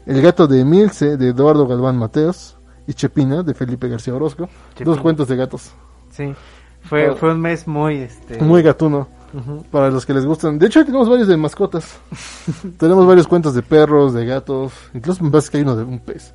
[0.05, 2.57] El gato de Emilce, de Eduardo Galván Mateos.
[2.87, 4.49] Y Chepina, de Felipe García Orozco.
[4.71, 4.91] Chepina.
[4.91, 5.71] Dos cuentos de gatos.
[6.11, 6.35] Sí.
[6.83, 8.43] Fue, fue un mes muy, este...
[8.43, 9.07] Muy gatuno.
[9.33, 9.65] Ujú.
[9.71, 10.59] Para los que les gustan.
[10.59, 11.99] De hecho, tenemos varios de mascotas.
[12.79, 14.73] tenemos varios cuentos de perros, de gatos.
[14.93, 16.35] Incluso me parece que hay uno de un pez.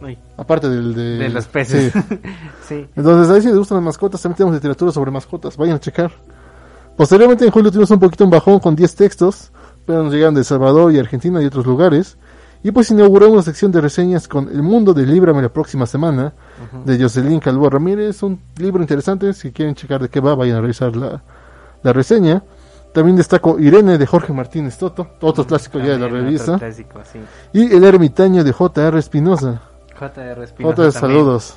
[0.00, 1.18] Ay, Aparte del de...
[1.18, 1.92] de los peces.
[1.92, 2.00] Sí.
[2.68, 2.86] Sí.
[2.96, 5.56] Entonces, ahí si les gustan las mascotas, también tenemos literatura sobre mascotas.
[5.56, 6.12] Vayan a checar.
[6.96, 9.50] Posteriormente, en julio tuvimos un poquito un bajón con 10 textos.
[9.86, 12.18] Pero nos llegaron de Salvador y Argentina y otros lugares.
[12.62, 16.34] Y pues inauguramos una sección de reseñas con El Mundo de Líbrame la próxima semana.
[16.84, 18.22] De Jocelyn Calvo Ramírez.
[18.22, 19.32] Un libro interesante.
[19.32, 21.22] Si quieren checar de qué va, vayan a revisar la,
[21.82, 22.42] la reseña.
[22.92, 25.08] También destaco Irene de Jorge Martínez Toto.
[25.22, 26.58] Otro clásico ya de la revista.
[26.58, 27.18] clásico, sí.
[27.54, 28.98] Y El Ermitaño de J.R.
[28.98, 29.62] Espinosa.
[29.98, 30.44] J.R.
[30.44, 31.18] Espinosa vez también.
[31.20, 31.56] saludos.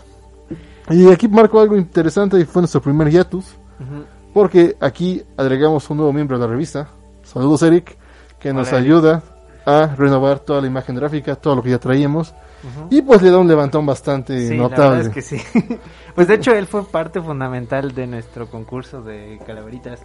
[0.89, 3.45] Y aquí marco algo interesante y fue nuestro primer hiatus,
[3.79, 4.03] Ujú.
[4.33, 6.89] porque aquí agregamos un nuevo miembro a la revista.
[7.23, 7.97] Saludos Eric,
[8.39, 8.87] que nos Hola, Eric.
[8.87, 9.23] ayuda
[9.65, 12.33] a renovar toda la imagen gráfica, todo lo que ya traíamos.
[12.63, 12.87] Ujú.
[12.89, 14.97] Y pues le da un levantón bastante Sí, la notable.
[15.03, 15.37] verdad es que sí.
[16.15, 20.01] pues de hecho él fue parte fundamental de nuestro concurso de calaveritas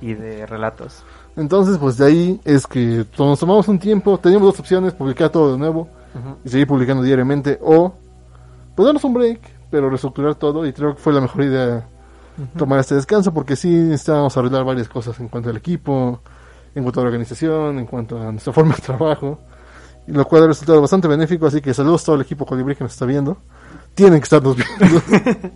[0.00, 1.02] y de relatos.
[1.36, 5.52] Entonces pues de ahí es que nos tomamos un tiempo, teníamos dos opciones, publicar todo
[5.52, 5.88] de nuevo
[6.44, 7.94] Y seguir publicando diariamente o
[8.74, 9.40] pues darnos un break,
[9.70, 11.86] pero reestructurar todo y creo que fue la mejor idea
[12.56, 16.20] tomar este descanso porque sí necesitábamos arreglar varias cosas en cuanto al equipo,
[16.74, 19.40] en cuanto a la organización, en cuanto a nuestra forma de trabajo,
[20.06, 22.76] y lo cual ha resultado bastante benéfico, así que saludos a todo el equipo Colibrí
[22.76, 23.38] que nos está viendo.
[23.94, 25.02] Tienen que estarnos viendo.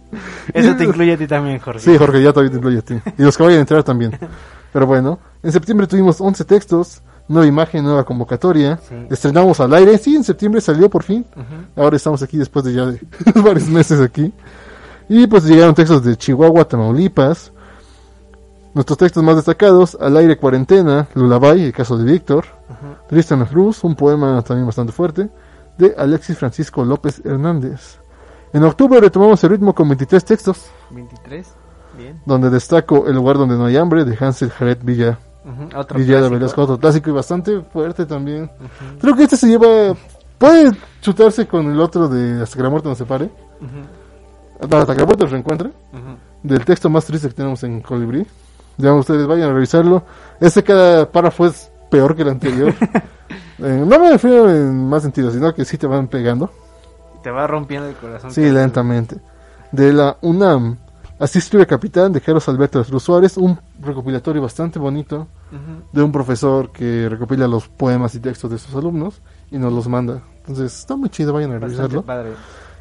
[0.55, 1.81] Eso te incluye a ti también, Jorge.
[1.81, 2.99] sí, Jorge, ya también te incluye a ti.
[3.19, 4.19] Y los que vayan a entrar también.
[4.73, 8.79] Pero bueno, en septiembre tuvimos 11 textos, nueva imagen, nueva convocatoria.
[8.89, 8.95] Sí.
[9.09, 9.97] Estrenamos al aire.
[9.99, 11.25] Sí, en septiembre salió por fin.
[11.77, 13.01] Ahora estamos aquí después de ya de
[13.41, 14.33] varios meses aquí.
[15.09, 17.53] Y pues llegaron textos de Chihuahua, Tamaulipas.
[18.75, 22.45] Nuestros textos más destacados, Al aire cuarentena, Lullaby, el caso de Víctor,
[23.11, 25.29] en la Cruz, un poema también bastante fuerte,
[25.77, 27.99] de Alexis Francisco López Hernández.
[28.53, 31.49] En octubre retomamos el ritmo con 23 textos, 23.
[31.97, 32.21] Bien.
[32.25, 36.21] donde destaco El lugar donde no hay hambre, de Hansel Jared Villa, Ujú, Otro Villada
[36.29, 36.35] clásico.
[36.39, 38.51] Velasco, otro clásico y bastante fuerte también.
[39.01, 39.95] Creo que este se lleva,
[40.39, 40.71] puede
[41.01, 43.25] chutarse con el otro de Hasta que la muerte nos separe,
[43.61, 45.71] ujú, hasta que la muerte nos reencuentre.
[46.43, 48.27] del texto más triste que tenemos en Colibrí.
[48.77, 50.03] Ya ustedes vayan a revisarlo.
[50.41, 52.75] Este cada párrafo es peor que el anterior.
[53.63, 56.51] Eh, no me refiero en más sentido, sino que sí te van pegando.
[57.23, 58.31] Te va rompiendo el corazón.
[58.31, 59.19] Sí, lentamente.
[59.71, 60.79] De la UNAM.
[61.21, 65.29] Así escribe Capitán de Carlos Alberto de Cruz Suárez, un recopilatorio bastante bonito
[65.93, 69.87] de un profesor que recopila los poemas y textos de sus alumnos y nos los
[69.87, 70.23] manda.
[70.39, 72.03] Entonces está muy chido, vayan a revisarlo.
[72.03, 72.33] padre.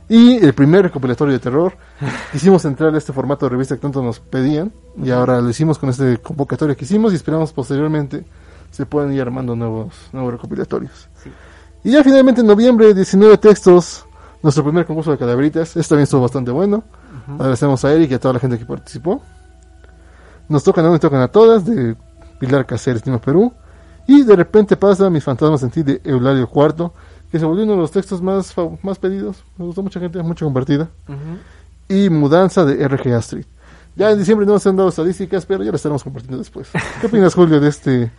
[0.08, 1.74] Y el primer recopilatorio de terror.
[2.32, 4.72] Quisimos entrar este formato de revista que tanto nos pedían.
[4.98, 7.12] Y ahora lo hicimos con este convocatorio que hicimos.
[7.12, 8.24] Y esperamos posteriormente
[8.72, 11.10] se puedan ir armando nuevos, nuevos recopilatorios.
[11.22, 11.30] Sí.
[11.84, 14.06] Y ya finalmente en noviembre, 19 textos.
[14.42, 15.76] Nuestro primer concurso de calaveritas.
[15.76, 16.86] Este también estuvo bastante bueno.
[17.38, 19.21] Agradecemos a Eric y a toda la gente que participó.
[20.47, 21.65] Nos tocan a uno y tocan a todas.
[21.65, 21.95] De
[22.39, 23.53] Pilar Cáceres, Lima, Perú.
[24.07, 26.93] Y de repente pasa Mis fantasmas en ti de Eulario Cuarto.
[27.32, 29.43] Que se volvió uno de los textos más, más pedidos.
[29.57, 30.89] Me gustó mucha gente, mucho compartida.
[31.88, 33.45] Y Mudanza de RG Astrid.
[33.95, 36.69] Ya en diciembre no se han dado estadísticas, pero ya las estaremos compartiendo después.
[37.01, 38.11] ¿Qué opinas, Julio, de este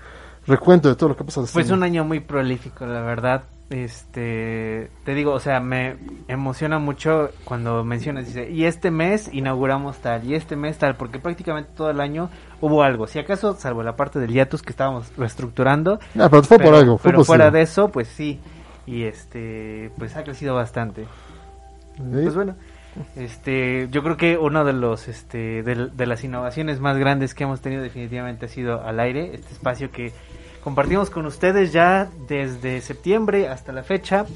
[0.46, 1.46] recuento de todo lo que ha pasado?
[1.46, 3.44] este Pues un año muy prolífico, la verdad.
[3.70, 5.96] Este, te digo, o sea, me
[6.26, 11.20] emociona mucho cuando mencionas, dice, y este mes inauguramos tal, y este mes tal, porque
[11.20, 13.06] prácticamente todo el año hubo algo.
[13.06, 16.98] Si acaso, salvo la parte del hiatus que estábamos reestructurando, Ah, pero fue por algo,
[16.98, 17.26] fue pero posible.
[17.26, 18.40] fuera de eso, pues sí.
[18.86, 21.02] Y este, pues ha crecido bastante.
[21.96, 22.02] ¿Sí?
[22.10, 22.56] Pues bueno,
[23.14, 27.44] este, yo creo que uno de los, este, de, de las innovaciones más grandes que
[27.44, 30.12] hemos tenido definitivamente ha sido al aire, este espacio que
[30.62, 34.26] compartimos con ustedes ya desde septiembre hasta la fecha.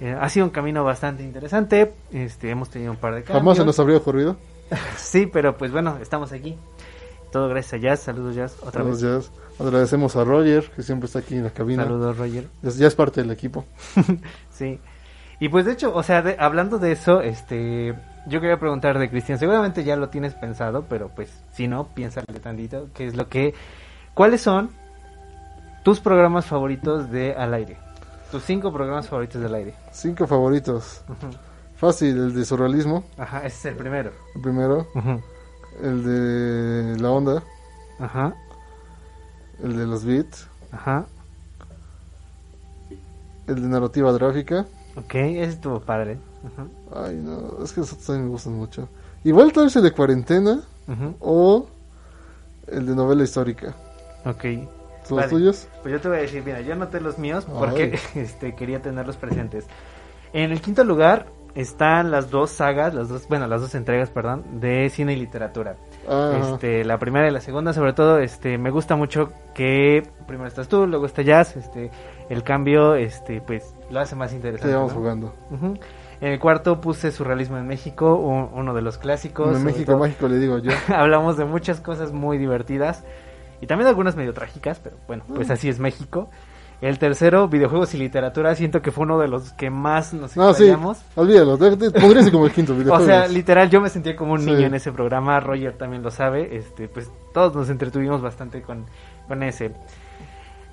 [0.00, 3.38] Eh, ha sido un camino bastante interesante, este, hemos tenido un par de cambios.
[3.40, 4.36] Jamás se nos habría ocurrido.
[4.96, 6.56] Sí, pero pues bueno, estamos aquí.
[7.30, 9.00] Todo gracias a Jazz, saludos Jazz, otra vez.
[9.02, 11.84] Entonces, ya agradecemos a Roger, que siempre está aquí en la cabina.
[11.84, 12.48] Saludos Roger.
[12.62, 13.64] Ya, ya es parte del equipo.
[14.50, 14.80] Sí.
[15.38, 17.94] Y pues de hecho, o sea, de- hablando de eso, este,
[18.26, 22.26] yo quería preguntar de Cristian, seguramente ya lo tienes pensado, pero pues si no, piénsale
[22.42, 23.52] tantito, qué es lo que,
[24.14, 24.70] ¿cuáles son
[25.86, 27.76] tus programas favoritos de al aire?
[28.32, 29.72] Tus cinco programas favoritos del aire.
[29.92, 31.00] Cinco favoritos.
[31.76, 34.10] Fácil, el de surrealismo, Ajá, ese es el primero.
[34.34, 34.88] el primero.
[35.80, 37.42] El de la onda,
[38.00, 38.34] Ajá,
[39.62, 41.06] el de los beats, ajá.
[43.46, 44.66] el de narrativa gráfica.
[44.96, 46.18] Ok, ese estuvo padre.
[46.42, 46.68] Ujú,
[46.98, 48.88] Ay, no, es que esos también me gustan mucho.
[49.22, 50.62] Igual tal vez el de cuarentena
[51.20, 51.66] o
[52.66, 53.72] el de novela histórica.
[54.24, 54.44] Ok.
[55.06, 55.30] ¿Son Vale.
[55.30, 55.68] los tuyos?
[55.82, 59.16] Pues yo te voy a decir, mira, yo anoté los míos porque este, quería tenerlos
[59.16, 59.66] presentes.
[60.32, 64.44] En el quinto lugar están las dos sagas, las dos, bueno, las dos entregas, perdón,
[64.60, 65.76] de cine y literatura.
[66.06, 70.48] Ah, Este, la primera y la segunda, sobre todo, este, me gusta mucho que primero
[70.48, 71.90] estás tú, luego está Jazz, este,
[72.28, 74.74] el cambio, este, pues, lo hace más interesante.
[74.74, 74.98] vamos ¿no?
[74.98, 75.34] jugando.
[75.50, 75.78] Ujú.
[76.20, 79.56] En el cuarto puse Surrealismo en México, un- uno de los clásicos.
[79.56, 80.72] En México todo- mágico le digo yo.
[80.94, 83.02] hablamos de muchas cosas muy divertidas
[83.60, 86.30] y también algunas medio trágicas, pero bueno, pues así es México.
[86.82, 90.44] El tercero, videojuegos y literatura, siento que fue uno de los que más nos No,
[90.52, 90.98] sí, explayamos.
[91.14, 91.56] olvídalo.
[91.56, 93.06] de- de- Pondría ese como el quinto O videojuegos.
[93.06, 94.50] sea, literal, yo me sentía como un Sí.
[94.50, 98.84] niño en ese programa, Roger también lo sabe, este, pues todos nos entretuvimos bastante con,
[99.26, 99.72] con ese.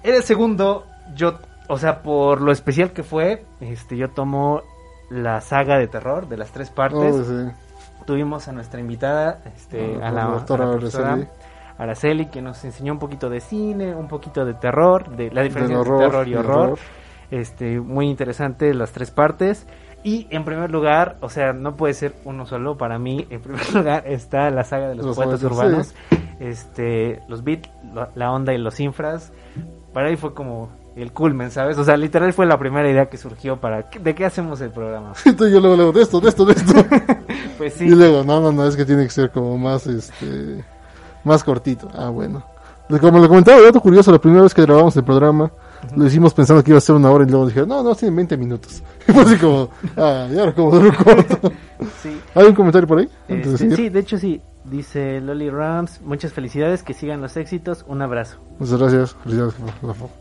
[0.03, 4.61] En el segundo, yo, o sea, por lo especial que fue, este, yo tomo
[5.09, 7.13] la saga de terror de las tres partes.
[7.15, 7.49] Oh, sí.
[8.05, 10.73] Tuvimos a nuestra invitada, este, Ah, a la, la doctora a la
[11.77, 12.27] Araceli.
[12.27, 15.97] Que nos enseñó un poquito de cine, un poquito de terror, de la diferencia entre
[15.97, 16.79] terror y horror.
[17.31, 19.65] Este, muy interesante las tres partes.
[20.03, 23.25] Y en primer lugar, o sea, no puede ser uno solo para mí.
[23.29, 25.95] En primer lugar está la saga de los, Los poetas urbanos,
[26.39, 29.31] este, los beat, la, la onda y los infras.
[29.93, 31.77] Para ahí fue como el culmen, ¿sabes?
[31.77, 35.13] O sea, literal fue la primera idea que surgió para ¿de qué hacemos el programa?
[35.25, 36.73] Entonces yo luego, luego, de esto, de esto, de esto.
[37.57, 37.85] Pues sí.
[37.85, 40.65] Y luego, no, no, no, es que tiene que ser como más, este,
[41.23, 41.89] más cortito.
[41.93, 42.43] Ah, bueno.
[42.99, 45.51] Como le comentaba, dato curioso, la primera vez que grabamos el programa,
[45.95, 48.15] lo hicimos pensando que iba a ser una hora y luego dije, no, no, tienen
[48.15, 48.83] 20 minutos.
[49.07, 51.51] Y fue así como, ah, y ahora como duró corto.
[52.01, 52.19] sí.
[52.35, 53.09] ¿Hay un comentario por ahí?
[53.27, 54.41] Este, sí, de hecho sí.
[54.65, 58.37] Dice Loli Rams, muchas felicidades, que sigan los éxitos, un abrazo.
[58.59, 59.15] Muchas gracias.
[59.23, 59.55] Felicidades.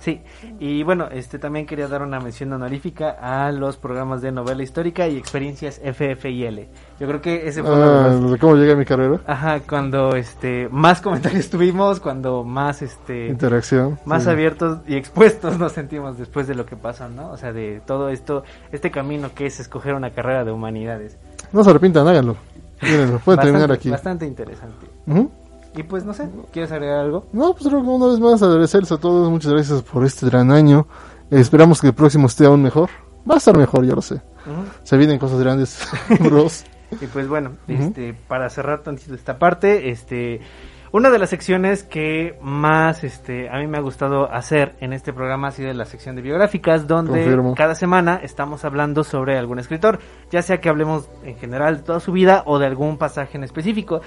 [0.00, 0.20] Sí,
[0.58, 5.06] y bueno, este también quería dar una mención honorífica a los programas de novela histórica
[5.06, 6.66] y experiencias FFIL.
[6.98, 9.20] Yo creo que ese fue uno de Ah, los- de ¿Cómo llegué a mi carrera?
[9.26, 13.96] Ajá, cuando este más comentarios tuvimos, cuando más este Interacción.
[14.04, 14.30] más sí.
[14.30, 17.30] abiertos y expuestos nos sentimos después de lo que pasó, ¿no?
[17.30, 18.42] O sea, de todo esto,
[18.72, 21.16] este camino que es escoger una carrera de humanidades.
[21.52, 22.34] No se arrepientan, háganlo.
[22.82, 23.90] Mírenlo, pueden terminar aquí.
[23.90, 24.86] Bastante interesante.
[25.74, 27.26] Y pues no sé, ¿quieres agregar algo?
[27.32, 29.30] No, pues creo que una vez más agradecerles a todos.
[29.30, 30.86] Muchas gracias por este gran año.
[31.30, 32.90] Esperamos que el próximo esté aún mejor.
[33.28, 34.20] Va a estar mejor, ya lo sé.
[34.82, 35.88] Se vienen cosas grandes,
[36.20, 36.64] bros.
[37.00, 40.42] Y pues bueno, este, para cerrar tantito esta parte, este,
[40.92, 45.14] una de las secciones que más, este, a mí me ha gustado hacer en este
[45.14, 47.54] programa ha sido la sección de biográficas, donde Confirmo.
[47.54, 52.00] cada semana estamos hablando sobre algún escritor, ya sea que hablemos en general de toda
[52.00, 54.02] su vida o de algún pasaje en específico.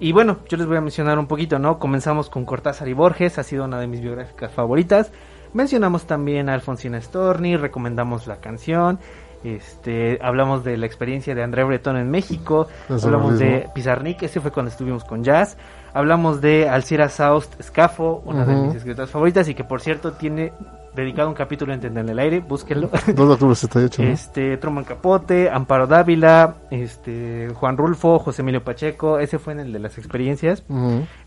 [0.00, 1.78] Y bueno, yo les voy a mencionar un poquito, ¿no?
[1.78, 5.10] Comenzamos con Cortázar y Borges, ha sido una de mis biográficas favoritas.
[5.54, 8.98] Mencionamos también a Alfonsina Storni, recomendamos la canción.
[9.44, 13.68] Este, hablamos de la experiencia de André Breton en México, El hablamos de.
[13.74, 15.56] Pizarnik, ese fue cuando estuvimos con Jazz.
[15.94, 20.52] Hablamos de Alcira Saust Scafo, una de mis escritoras favoritas y que por cierto tiene
[20.94, 22.90] dedicado un capítulo en el aire, búsquenlo.
[23.06, 24.08] 2 de octubre 78, ¿no?
[24.08, 29.72] Este, Truman Capote, Amparo Dávila, este, Juan Rulfo, José Emilio Pacheco, ese fue en el
[29.72, 30.64] de las experiencias.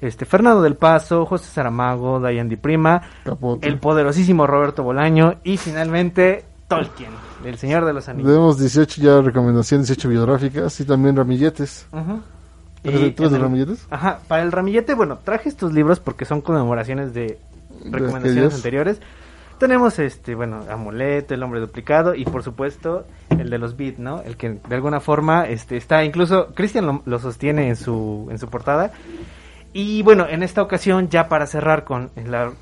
[0.01, 3.68] Este, Fernando del Paso, José Saramago, Dayan Di Prima, Capote.
[3.68, 7.12] el poderosísimo Roberto Bolaño y finalmente Tolkien,
[7.45, 8.30] el Señor de los Anillos.
[8.30, 11.88] Tenemos 18 ya recomendaciones, 18 biográficas y también ramilletes.
[11.91, 12.01] Ujú.
[12.01, 12.40] ¿Tres Y
[12.84, 12.95] tres
[13.27, 13.88] en de el- ramilletes?
[13.89, 17.38] Ajá, para el ramillete, bueno, traje estos libros porque son conmemoraciones de
[17.86, 18.99] recomendaciones anteriores.
[19.59, 24.21] Tenemos este, bueno, Amuleto, El Hombre Duplicado y por supuesto el de los Beat, ¿no?
[24.23, 28.39] El que de alguna forma este está incluso Cristian lo, lo sostiene en su en
[28.39, 28.91] su portada.
[29.73, 32.53] Y bueno, en esta ocasión ya para cerrar con las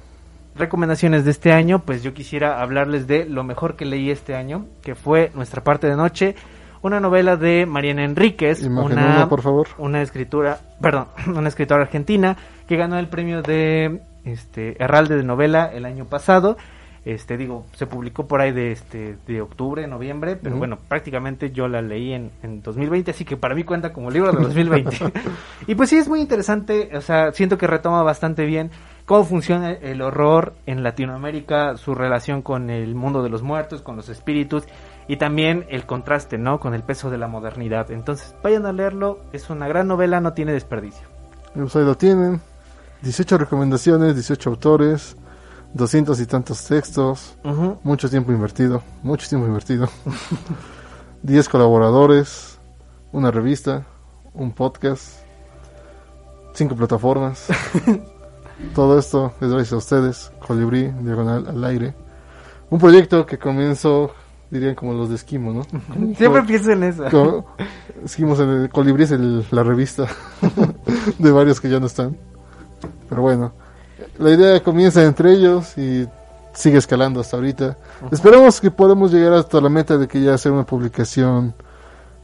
[0.55, 4.65] recomendaciones de este año, pues yo quisiera hablarles de lo mejor que leí este año,
[4.81, 6.35] que fue Nuestra parte de noche,
[6.81, 9.67] una novela de Mariana Enríquez, una uno, por favor.
[9.77, 15.69] una escritura, perdón, una escritora argentina que ganó el premio de este Herralde de novela
[15.73, 16.57] el año pasado.
[17.05, 21.67] Este digo, se publicó por ahí de este de octubre, noviembre, pero bueno, prácticamente yo
[21.69, 24.97] la leí en, en 2020, así que para mí cuenta como libro de 2020.
[25.67, 28.69] y pues sí es muy interesante, o sea, siento que retoma bastante bien
[29.05, 33.95] cómo funciona el horror en Latinoamérica, su relación con el mundo de los muertos, con
[33.95, 34.65] los espíritus
[35.09, 36.59] y también el contraste, ¿no?
[36.59, 37.89] Con el peso de la modernidad.
[37.89, 41.07] Entonces, vayan a leerlo, es una gran novela, no tiene desperdicio.
[41.55, 42.39] Pues ahí lo tienen.
[43.01, 45.17] 18 recomendaciones, 18 autores,
[45.73, 47.35] 200 y tantos textos,
[47.81, 49.89] mucho tiempo invertido, mucho tiempo invertido.
[51.23, 52.59] 10 colaboradores,
[53.11, 53.87] una revista,
[54.35, 55.21] un podcast,
[56.53, 57.47] 5 plataformas.
[58.75, 61.95] Todo esto es gracias a ustedes, Colibrí, Diagonal al aire.
[62.69, 64.13] Un proyecto que comenzó,
[64.51, 65.63] dirían como los de Esquimo, ¿no?
[66.17, 67.05] Siempre pienso en eso.
[67.11, 67.45] Como-
[68.03, 70.05] Esquimos en el Colibrí es el- la revista
[71.19, 72.15] de varios que ya no están.
[73.09, 73.51] Pero bueno,
[74.17, 76.07] la idea comienza entre ellos y
[76.53, 77.77] sigue escalando hasta ahorita.
[78.11, 81.53] Esperamos que podamos llegar hasta la meta de que ya sea una publicación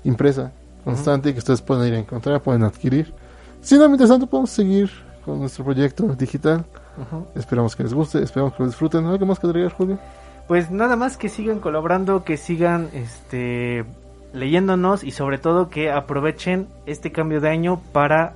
[0.03, 0.51] impresa,
[0.83, 3.13] constante, y que ustedes puedan ir a encontrar, pueden adquirir.
[3.61, 4.89] Si no, mientras tanto podemos seguir
[5.25, 6.63] con nuestro proyecto digital.
[6.97, 7.25] Ujú.
[7.35, 9.05] Esperamos que les guste, esperamos que lo disfruten.
[9.05, 9.99] ¿Algo más que agregar, Julio?
[10.47, 13.85] Pues nada más que sigan colaborando, que sigan este
[14.33, 18.35] leyéndonos y sobre todo que aprovechen este cambio de año para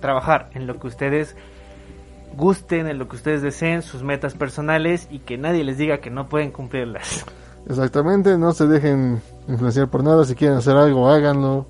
[0.00, 1.36] trabajar en lo que ustedes
[2.36, 6.10] gusten, en lo que ustedes deseen, sus metas personales y que nadie les diga que
[6.10, 7.24] no pueden cumplirlas.
[7.68, 10.24] Exactamente, no se dejen influenciar por nada.
[10.24, 11.66] Si quieren hacer algo, háganlo.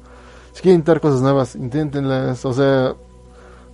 [0.53, 2.45] Si quieren intentar cosas nuevas, inténtenlas.
[2.45, 2.95] O sea,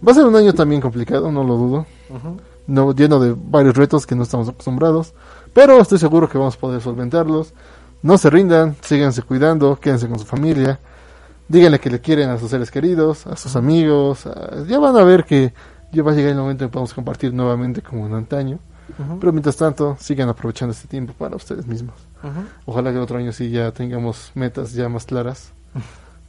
[0.07, 1.86] va a ser un año también complicado, no lo dudo.
[2.11, 2.36] Ujú.
[2.67, 5.14] No, lleno de varios retos que no estamos acostumbrados.
[5.53, 7.53] Pero estoy seguro que vamos a poder solventarlos.
[8.03, 10.79] No se rindan, síganse cuidando, quédense con su familia.
[11.49, 14.27] Díganle que le quieren a sus seres queridos, a sus amigos.
[14.27, 15.55] a- ya van a ver que
[15.93, 18.59] ya va a llegar el momento en que podamos compartir nuevamente como en antaño.
[19.21, 21.95] Pero mientras tanto, sigan aprovechando este tiempo para ustedes mismos.
[22.23, 22.47] Ujú.
[22.67, 25.53] Ojalá que el otro año sí ya tengamos metas ya más claras,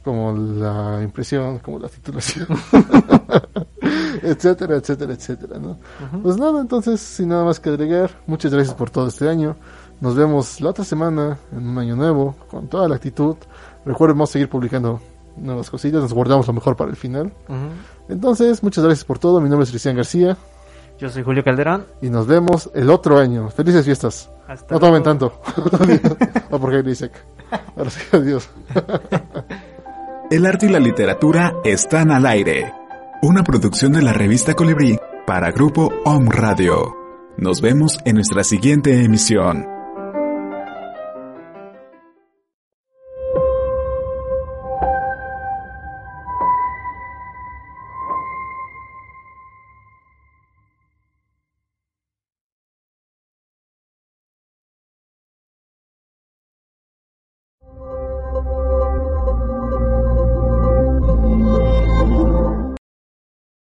[0.04, 2.46] como la impresión, como la titulación,
[4.22, 5.78] etcétera, etcétera, etcétera, ¿no?
[6.22, 9.56] Pues nada, entonces, sin nada más que agregar, muchas gracias por todo este año.
[10.00, 13.36] Nos vemos la otra semana en un año nuevo, con toda la actitud.
[13.84, 15.00] Recuerden, vamos a seguir publicando
[15.36, 17.32] nuevas cositas, nos guardamos lo mejor para el final.
[18.08, 19.40] Entonces, muchas gracias por todo.
[19.40, 20.36] Mi nombre es Cristian García
[20.98, 21.86] Yo soy Julio Calderón.
[22.00, 23.48] y nos vemos el otro año.
[23.50, 24.30] Felices fiestas.
[24.46, 25.40] Hasta No tomen tanto.
[26.50, 27.12] o porque Isaac.
[27.76, 28.48] Ahora sí, adiós.
[30.30, 32.72] El arte y la literatura están al aire.
[33.20, 34.96] Una producción de la revista Colibrí
[35.26, 36.94] para Grupo Om Radio.
[37.36, 39.77] Nos vemos en nuestra siguiente emisión.